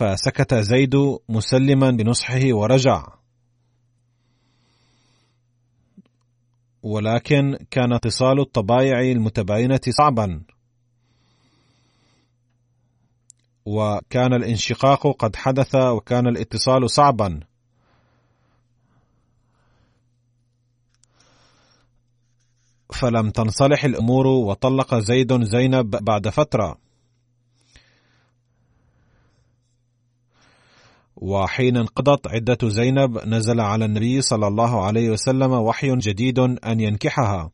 فسكت 0.00 0.54
زيد 0.54 0.94
مسلما 1.28 1.90
بنصحه 1.90 2.40
ورجع. 2.44 3.06
ولكن 6.82 7.58
كان 7.70 7.92
اتصال 7.92 8.40
الطبائع 8.40 9.00
المتباينة 9.00 9.80
صعبا. 9.88 10.42
وكان 13.66 14.34
الانشقاق 14.34 15.16
قد 15.16 15.36
حدث 15.36 15.74
وكان 15.74 16.26
الاتصال 16.26 16.90
صعبا. 16.90 17.40
فلم 22.94 23.30
تنصلح 23.30 23.84
الأمور 23.84 24.26
وطلق 24.26 24.94
زيد 24.94 25.42
زينب 25.44 25.90
بعد 25.90 26.28
فترة. 26.28 26.89
وحين 31.20 31.76
انقضت 31.76 32.28
عدة 32.28 32.58
زينب 32.68 33.18
نزل 33.26 33.60
على 33.60 33.84
النبي 33.84 34.20
صلى 34.20 34.46
الله 34.46 34.84
عليه 34.84 35.10
وسلم 35.10 35.52
وحي 35.52 35.96
جديد 35.96 36.38
أن 36.38 36.80
ينكحها. 36.80 37.50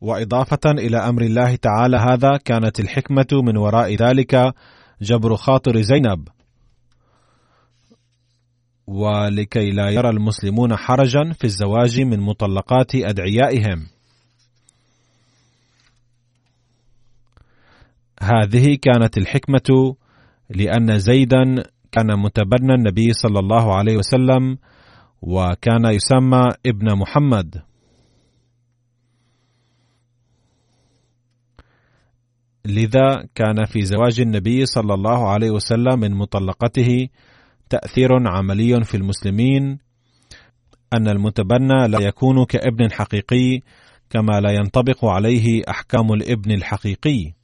وإضافة 0.00 0.60
إلى 0.66 0.96
أمر 0.96 1.22
الله 1.22 1.56
تعالى 1.56 1.96
هذا 1.96 2.36
كانت 2.36 2.80
الحكمة 2.80 3.26
من 3.32 3.56
وراء 3.56 3.94
ذلك 3.94 4.54
جبر 5.02 5.36
خاطر 5.36 5.80
زينب. 5.80 6.28
ولكي 8.86 9.70
لا 9.70 9.90
يرى 9.90 10.10
المسلمون 10.10 10.76
حرجا 10.76 11.32
في 11.32 11.44
الزواج 11.44 12.00
من 12.00 12.20
مطلقات 12.20 12.94
أدعيائهم. 12.94 13.97
هذه 18.22 18.78
كانت 18.82 19.18
الحكمة 19.18 19.96
لأن 20.50 20.98
زيدا 20.98 21.62
كان 21.92 22.18
متبنى 22.18 22.74
النبي 22.74 23.12
صلى 23.12 23.38
الله 23.38 23.74
عليه 23.74 23.96
وسلم 23.96 24.58
وكان 25.22 25.84
يسمى 25.84 26.48
ابن 26.66 26.98
محمد. 26.98 27.62
لذا 32.64 33.28
كان 33.34 33.64
في 33.64 33.82
زواج 33.82 34.20
النبي 34.20 34.66
صلى 34.66 34.94
الله 34.94 35.28
عليه 35.28 35.50
وسلم 35.50 36.00
من 36.00 36.14
مطلقته 36.14 37.08
تأثير 37.70 38.08
عملي 38.28 38.84
في 38.84 38.96
المسلمين 38.96 39.78
أن 40.92 41.08
المتبنى 41.08 41.88
لا 41.88 42.00
يكون 42.00 42.44
كابن 42.44 42.92
حقيقي 42.92 43.60
كما 44.10 44.40
لا 44.40 44.50
ينطبق 44.50 45.04
عليه 45.04 45.62
أحكام 45.68 46.12
الابن 46.12 46.52
الحقيقي. 46.52 47.37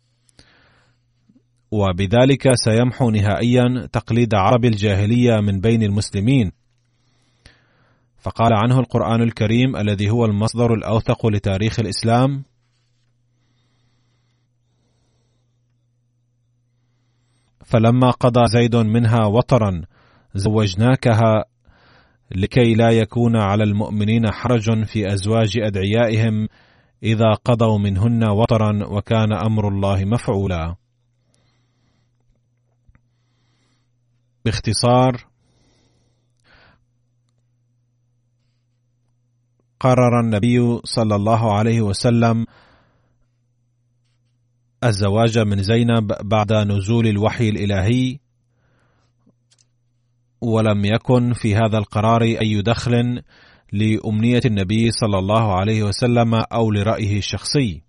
وبذلك 1.74 2.54
سيمحو 2.54 3.10
نهائيا 3.10 3.88
تقليد 3.92 4.34
عرب 4.34 4.64
الجاهلية 4.64 5.40
من 5.40 5.60
بين 5.60 5.82
المسلمين. 5.82 6.52
فقال 8.18 8.52
عنه 8.52 8.78
القرآن 8.80 9.22
الكريم 9.22 9.76
الذي 9.76 10.10
هو 10.10 10.24
المصدر 10.24 10.74
الأوثق 10.74 11.26
لتاريخ 11.26 11.80
الإسلام 11.80 12.44
فلما 17.64 18.10
قضى 18.10 18.46
زيد 18.46 18.76
منها 18.76 19.26
وطرا 19.26 19.82
زوجناكها 20.34 21.44
لكي 22.34 22.74
لا 22.74 22.90
يكون 22.90 23.36
على 23.36 23.64
المؤمنين 23.64 24.30
حرج 24.30 24.84
في 24.84 25.12
أزواج 25.12 25.58
أدعيائهم 25.58 26.48
إذا 27.02 27.32
قضوا 27.44 27.78
منهن 27.78 28.28
وطرا 28.28 28.86
وكان 28.86 29.32
أمر 29.32 29.68
الله 29.68 30.04
مفعولا. 30.04 30.76
باختصار 34.44 35.26
قرر 39.80 40.20
النبي 40.20 40.80
صلى 40.84 41.14
الله 41.14 41.58
عليه 41.58 41.80
وسلم 41.80 42.46
الزواج 44.84 45.38
من 45.38 45.62
زينب 45.62 46.12
بعد 46.22 46.52
نزول 46.52 47.06
الوحي 47.06 47.48
الإلهي 47.48 48.18
ولم 50.40 50.84
يكن 50.84 51.32
في 51.32 51.56
هذا 51.56 51.78
القرار 51.78 52.22
أي 52.22 52.62
دخل 52.62 53.22
لأمنية 53.72 54.40
النبي 54.46 54.90
صلى 54.90 55.18
الله 55.18 55.54
عليه 55.54 55.82
وسلم 55.82 56.34
أو 56.34 56.70
لرأيه 56.70 57.18
الشخصي. 57.18 57.82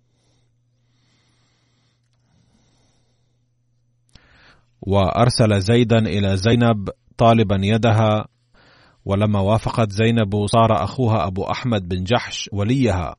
وأرسل 4.86 5.60
زيدا 5.60 5.98
إلى 5.98 6.36
زينب 6.36 6.88
طالبا 7.16 7.58
يدها 7.62 8.28
ولما 9.04 9.40
وافقت 9.40 9.90
زينب 9.90 10.46
صار 10.46 10.84
أخوها 10.84 11.26
أبو 11.26 11.44
أحمد 11.44 11.88
بن 11.88 12.04
جحش 12.04 12.50
وليها. 12.52 13.16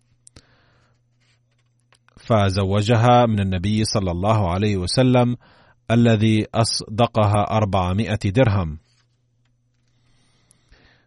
فزوجها 2.18 3.26
من 3.26 3.40
النبي 3.40 3.84
صلى 3.84 4.12
الله 4.12 4.52
عليه 4.52 4.78
وسلم 4.78 5.38
الذي 5.92 6.46
أصدقها 6.56 7.58
أربعمائة 7.58 8.20
درهم. 8.26 8.80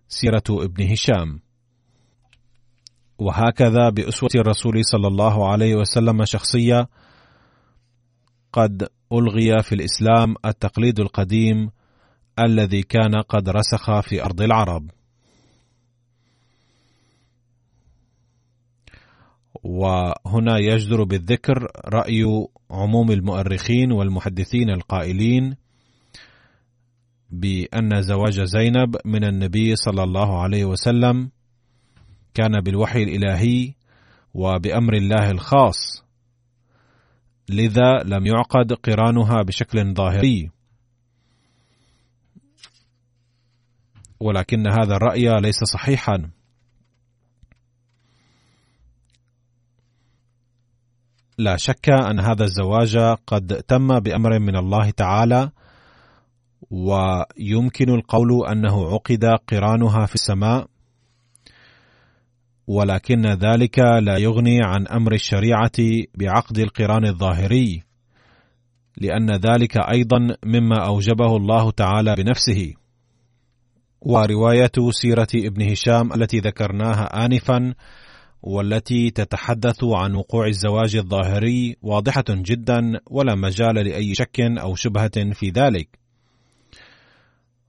سيرة 0.09 0.45
ابن 0.51 0.93
هشام. 0.93 1.41
وهكذا 3.19 3.89
بأسوة 3.89 4.31
الرسول 4.35 4.85
صلى 4.85 5.09
الله 5.09 5.51
عليه 5.53 5.75
وسلم 5.75 6.25
شخصية 6.25 6.89
قد 8.53 8.89
ألغي 9.13 9.63
في 9.63 9.75
الإسلام 9.75 10.35
التقليد 10.45 11.01
القديم 11.01 11.71
الذي 12.39 12.83
كان 12.83 13.23
قد 13.29 13.49
رسخ 13.49 14.01
في 14.01 14.25
أرض 14.25 14.43
العرب. 14.43 14.91
وهنا 19.63 20.59
يجدر 20.59 21.05
بالذكر 21.05 21.67
رأي 21.87 22.25
عموم 22.71 23.11
المؤرخين 23.11 23.93
والمحدثين 23.93 24.71
القائلين 24.71 25.57
بأن 27.31 28.03
زواج 28.03 28.41
زينب 28.41 28.97
من 29.05 29.25
النبي 29.25 29.77
صلى 29.77 30.03
الله 30.03 30.43
عليه 30.43 30.65
وسلم 30.65 31.31
كان 32.35 32.61
بالوحي 32.61 33.03
الإلهي 33.03 33.75
وبأمر 34.35 34.95
الله 34.95 35.31
الخاص. 35.31 36.10
لذا 37.51 38.03
لم 38.05 38.27
يعقد 38.27 38.73
قرانها 38.73 39.43
بشكل 39.43 39.95
ظاهري 39.95 40.51
ولكن 44.21 44.65
هذا 44.69 44.97
الرأي 44.97 45.41
ليس 45.41 45.65
صحيحا. 45.75 46.31
لا 51.39 51.57
شك 51.57 51.91
أن 51.91 52.21
هذا 52.21 52.45
الزواج 52.45 52.99
قد 53.27 53.63
تم 53.69 54.01
بأمر 54.01 54.39
من 54.39 54.57
الله 54.57 54.91
تعالى 54.91 55.51
ويمكن 56.71 57.91
القول 57.91 58.47
أنه 58.49 58.93
عقد 58.93 59.25
قرانها 59.25 60.07
في 60.07 60.15
السماء. 60.15 60.70
ولكن 62.71 63.27
ذلك 63.27 63.79
لا 63.79 64.17
يغني 64.17 64.59
عن 64.63 64.87
أمر 64.87 65.13
الشريعة 65.13 65.79
بعقد 66.15 66.59
القرآن 66.59 67.07
الظاهري 67.07 67.83
لأن 68.97 69.31
ذلك 69.31 69.77
أيضا 69.77 70.19
مما 70.45 70.87
أوجبه 70.87 71.37
الله 71.37 71.71
تعالى 71.71 72.15
بنفسه. 72.15 72.75
ورواية 74.01 74.73
سيرة 74.91 75.27
ابن 75.35 75.71
هشام 75.71 76.13
التي 76.13 76.39
ذكرناها 76.39 77.27
انفا 77.27 77.75
والتي 78.43 79.11
تتحدث 79.11 79.85
عن 79.85 80.15
وقوع 80.15 80.47
الزواج 80.47 80.97
الظاهري 80.97 81.77
واضحة 81.83 82.25
جدا 82.29 83.01
ولا 83.11 83.35
مجال 83.35 83.75
لأي 83.75 84.15
شك 84.15 84.41
أو 84.41 84.75
شبهة 84.75 85.33
في 85.33 85.51
ذلك. 85.51 85.99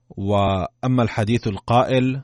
وأما 0.08 1.02
الحديث 1.02 1.46
القائل 1.46 2.22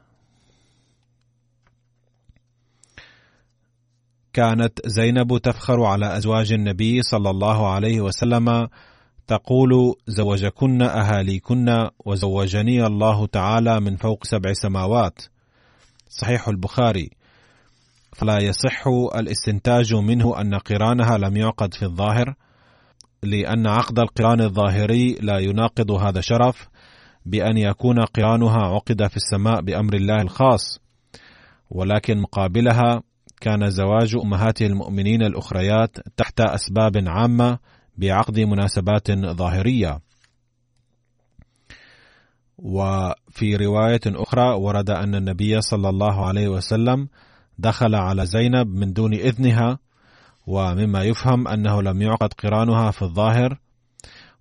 كانت 4.38 4.86
زينب 4.86 5.38
تفخر 5.38 5.84
على 5.84 6.16
أزواج 6.16 6.52
النبي 6.52 7.02
صلى 7.02 7.30
الله 7.30 7.68
عليه 7.68 8.00
وسلم 8.00 8.68
تقول 9.26 9.94
زوجكن 10.06 10.82
أهاليكن 10.82 11.88
وزوجني 12.06 12.86
الله 12.86 13.26
تعالى 13.26 13.80
من 13.80 13.96
فوق 13.96 14.24
سبع 14.24 14.52
سماوات. 14.52 15.18
صحيح 16.08 16.48
البخاري. 16.48 17.10
فلا 18.16 18.38
يصح 18.42 18.86
الاستنتاج 19.16 19.94
منه 19.94 20.40
أن 20.40 20.54
قرانها 20.54 21.18
لم 21.18 21.36
يعقد 21.36 21.74
في 21.74 21.82
الظاهر 21.82 22.34
لأن 23.22 23.66
عقد 23.66 23.98
القران 23.98 24.40
الظاهري 24.40 25.12
لا 25.20 25.38
يناقض 25.38 25.90
هذا 25.90 26.18
الشرف 26.18 26.68
بأن 27.26 27.58
يكون 27.58 28.04
قرانها 28.04 28.62
عقد 28.74 29.06
في 29.06 29.16
السماء 29.16 29.60
بأمر 29.60 29.94
الله 29.94 30.22
الخاص 30.22 30.80
ولكن 31.70 32.18
مقابلها 32.18 33.02
كان 33.40 33.70
زواج 33.70 34.16
أمهات 34.24 34.62
المؤمنين 34.62 35.22
الأخريات 35.22 35.96
تحت 36.16 36.40
أسباب 36.40 36.92
عامة 37.06 37.58
بعقد 37.96 38.40
مناسبات 38.40 39.10
ظاهرية. 39.12 40.00
وفي 42.58 43.56
رواية 43.56 44.00
أخرى 44.06 44.54
ورد 44.54 44.90
أن 44.90 45.14
النبي 45.14 45.60
صلى 45.60 45.88
الله 45.88 46.26
عليه 46.26 46.48
وسلم 46.48 47.08
دخل 47.58 47.94
على 47.94 48.26
زينب 48.26 48.66
من 48.66 48.92
دون 48.92 49.14
إذنها 49.14 49.78
ومما 50.46 51.02
يفهم 51.02 51.48
أنه 51.48 51.82
لم 51.82 52.02
يعقد 52.02 52.32
قرانها 52.32 52.90
في 52.90 53.02
الظاهر. 53.02 53.58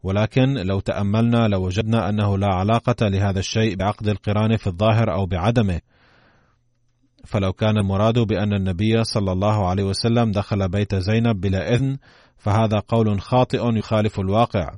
ولكن 0.03 0.53
لو 0.53 0.79
تأملنا 0.79 1.47
لوجدنا 1.47 2.09
أنه 2.09 2.37
لا 2.37 2.47
علاقة 2.47 3.07
لهذا 3.07 3.39
الشيء 3.39 3.75
بعقد 3.75 4.07
القران 4.07 4.57
في 4.57 4.67
الظاهر 4.67 5.13
أو 5.13 5.25
بعدمه. 5.25 5.81
فلو 7.27 7.53
كان 7.53 7.77
المراد 7.77 8.19
بأن 8.19 8.53
النبي 8.53 9.03
صلى 9.03 9.31
الله 9.31 9.67
عليه 9.69 9.83
وسلم 9.83 10.31
دخل 10.31 10.69
بيت 10.69 10.95
زينب 10.95 11.41
بلا 11.41 11.73
إذن 11.73 11.97
فهذا 12.37 12.79
قول 12.87 13.21
خاطئ 13.21 13.77
يخالف 13.77 14.19
الواقع 14.19 14.75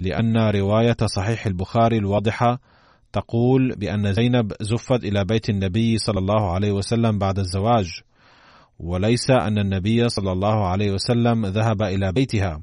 لأن 0.00 0.36
رواية 0.36 0.96
صحيح 1.16 1.46
البخاري 1.46 1.98
الواضحة 1.98 2.58
تقول 3.12 3.76
بأن 3.76 4.12
زينب 4.12 4.52
زفت 4.60 5.04
إلى 5.04 5.24
بيت 5.24 5.50
النبي 5.50 5.98
صلى 5.98 6.18
الله 6.18 6.52
عليه 6.52 6.72
وسلم 6.72 7.18
بعد 7.18 7.38
الزواج 7.38 8.00
وليس 8.78 9.30
أن 9.30 9.58
النبي 9.58 10.08
صلى 10.08 10.32
الله 10.32 10.66
عليه 10.66 10.92
وسلم 10.92 11.46
ذهب 11.46 11.82
إلى 11.82 12.12
بيتها. 12.12 12.62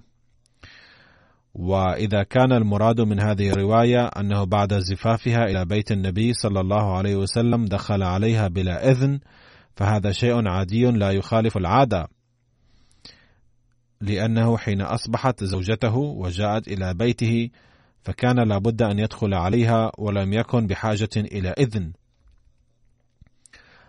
وإذا 1.54 2.24
كان 2.24 2.52
المراد 2.52 3.02
من 3.02 3.20
هذه 3.20 3.50
الرواية 3.50 4.06
أنه 4.06 4.44
بعد 4.44 4.74
زفافها 4.74 5.44
إلى 5.44 5.66
بيت 5.66 5.92
النبي 5.92 6.34
صلى 6.34 6.60
الله 6.60 6.98
عليه 6.98 7.16
وسلم 7.16 7.66
دخل 7.66 8.04
عليها 8.04 8.48
بلا 8.48 8.92
إذن 8.92 9.20
فهذا 9.76 10.12
شيء 10.12 10.48
عادي 10.48 10.86
لا 10.86 11.12
يخالف 11.12 11.58
العادة 11.58 12.08
لأنه 14.02 14.58
حين 14.58 14.82
أصبحت 14.82 15.44
زوجته 15.44 15.96
وجاءت 15.96 16.68
إلى 16.68 16.94
بيته 16.94 17.50
فكان 18.04 18.48
لابد 18.48 18.82
أن 18.82 19.00
يدخل 19.00 19.34
عليها 19.34 19.92
ولم 19.98 20.34
يكن 20.34 20.68
بحاجة 20.68 21.10
إلى 21.18 21.50
إذن. 21.50 21.94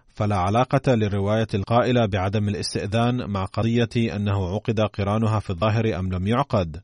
فلا 0.09 0.37
علاقة 0.37 0.95
للرواية 0.95 1.47
القائلة 1.55 2.07
بعدم 2.07 2.49
الاستئذان 2.49 3.31
مع 3.31 3.45
قضية 3.45 4.17
أنه 4.17 4.55
عقد 4.55 4.81
قرانها 4.81 5.41
في 5.41 5.51
الظاهر 5.51 5.99
أم 5.99 6.13
لم 6.13 6.27
يعقد. 6.27 6.81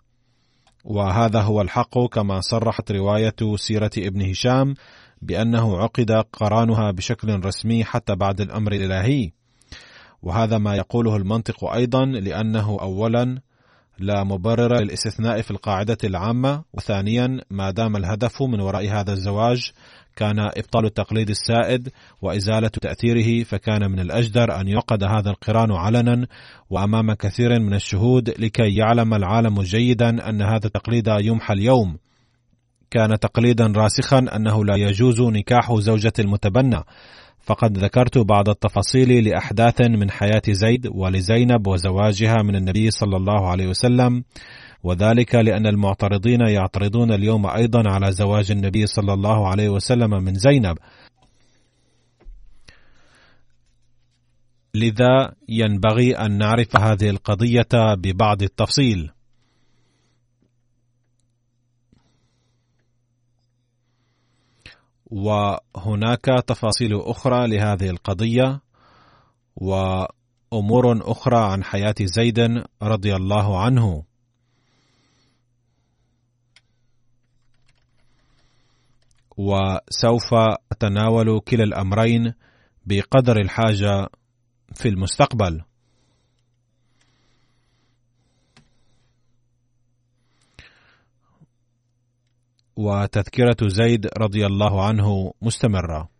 وهذا 0.85 1.41
هو 1.41 1.61
الحق 1.61 1.99
كما 1.99 2.41
صرحت 2.41 2.93
رواية 2.93 3.57
سيرة 3.57 3.91
ابن 3.99 4.31
هشام 4.31 4.75
بأنه 5.23 5.79
عقد 5.79 6.11
قرانها 6.33 6.91
بشكل 6.91 7.45
رسمي 7.45 7.85
حتى 7.85 8.15
بعد 8.15 8.41
الأمر 8.41 8.73
الإلهي. 8.73 9.33
وهذا 10.23 10.59
ما 10.59 10.75
يقوله 10.75 11.17
المنطق 11.17 11.65
أيضا 11.65 12.05
لأنه 12.05 12.79
أولا 12.81 13.41
لا 13.99 14.25
مبرر 14.25 14.81
للاستثناء 14.81 15.43
في 15.43 15.51
القاعدة 15.51 15.99
العامة 16.05 16.65
وثانيا 16.73 17.41
ما 17.51 17.71
دام 17.71 17.97
الهدف 17.97 18.43
من 18.43 18.61
وراء 18.61 18.89
هذا 18.89 19.13
الزواج 19.13 19.73
كان 20.21 20.39
إبطال 20.39 20.85
التقليد 20.85 21.31
السائد 21.31 21.89
وإزالة 22.23 22.69
تأثيره 22.69 23.45
فكان 23.45 23.91
من 23.91 24.01
الأجدر 24.01 24.61
أن 24.61 24.69
يعقد 24.69 25.05
هذا 25.05 25.31
القران 25.31 25.73
علنا 25.73 26.27
وأمام 26.71 27.13
كثير 27.13 27.61
من 27.61 27.75
الشهود 27.75 28.29
لكي 28.29 28.75
يعلم 28.77 29.15
العالم 29.15 29.63
جيدا 29.63 30.29
أن 30.29 30.43
هذا 30.43 30.67
التقليد 30.67 31.09
يمحى 31.21 31.55
اليوم. 31.55 31.97
كان 32.91 33.19
تقليدا 33.19 33.73
راسخا 33.77 34.19
أنه 34.19 34.65
لا 34.65 34.77
يجوز 34.77 35.21
نكاح 35.21 35.75
زوجة 35.75 36.13
المتبنى. 36.19 36.81
فقد 37.41 37.79
ذكرت 37.79 38.19
بعض 38.19 38.49
التفاصيل 38.49 39.29
لأحداث 39.29 39.81
من 39.81 40.11
حياة 40.11 40.43
زيد 40.49 40.89
ولزينب 40.95 41.67
وزواجها 41.67 42.43
من 42.43 42.57
النبي 42.57 42.91
صلى 42.91 43.17
الله 43.17 43.49
عليه 43.49 43.67
وسلم. 43.67 44.25
وذلك 44.83 45.35
لأن 45.35 45.67
المعترضين 45.67 46.41
يعترضون 46.41 47.13
اليوم 47.13 47.47
أيضا 47.47 47.91
على 47.91 48.13
زواج 48.13 48.51
النبي 48.51 48.87
صلى 48.87 49.13
الله 49.13 49.49
عليه 49.49 49.69
وسلم 49.69 50.11
من 50.11 50.35
زينب. 50.35 50.79
لذا 54.75 55.35
ينبغي 55.49 56.17
أن 56.17 56.39
نعرف 56.39 56.77
هذه 56.77 57.11
القضية 57.11 57.95
ببعض 57.95 58.43
التفصيل. 58.43 59.11
وهناك 65.07 66.25
تفاصيل 66.47 67.01
أخرى 67.01 67.47
لهذه 67.47 67.91
القضية 67.91 68.61
وأمور 69.57 71.13
أخرى 71.13 71.39
عن 71.39 71.65
حياة 71.65 71.95
زيد 72.01 72.65
رضي 72.83 73.17
الله 73.17 73.63
عنه. 73.63 74.10
وسوف 79.41 80.35
أتناول 80.73 81.41
كلا 81.41 81.65
الأمرين 81.65 82.35
بقدر 82.87 83.41
الحاجة 83.41 84.09
في 84.75 84.89
المستقبل. 84.89 85.63
وتذكرة 92.77 93.69
زيد 93.69 94.07
رضي 94.19 94.47
الله 94.47 94.85
عنه 94.87 95.33
مستمرة. 95.43 96.20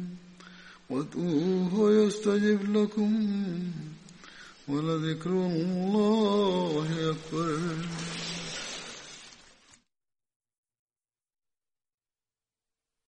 وادعوه 0.91 1.91
يستجب 1.91 2.75
لكم 2.77 3.11
ولذكر 4.67 5.29
الله 5.29 6.85
أكبر 7.11 7.59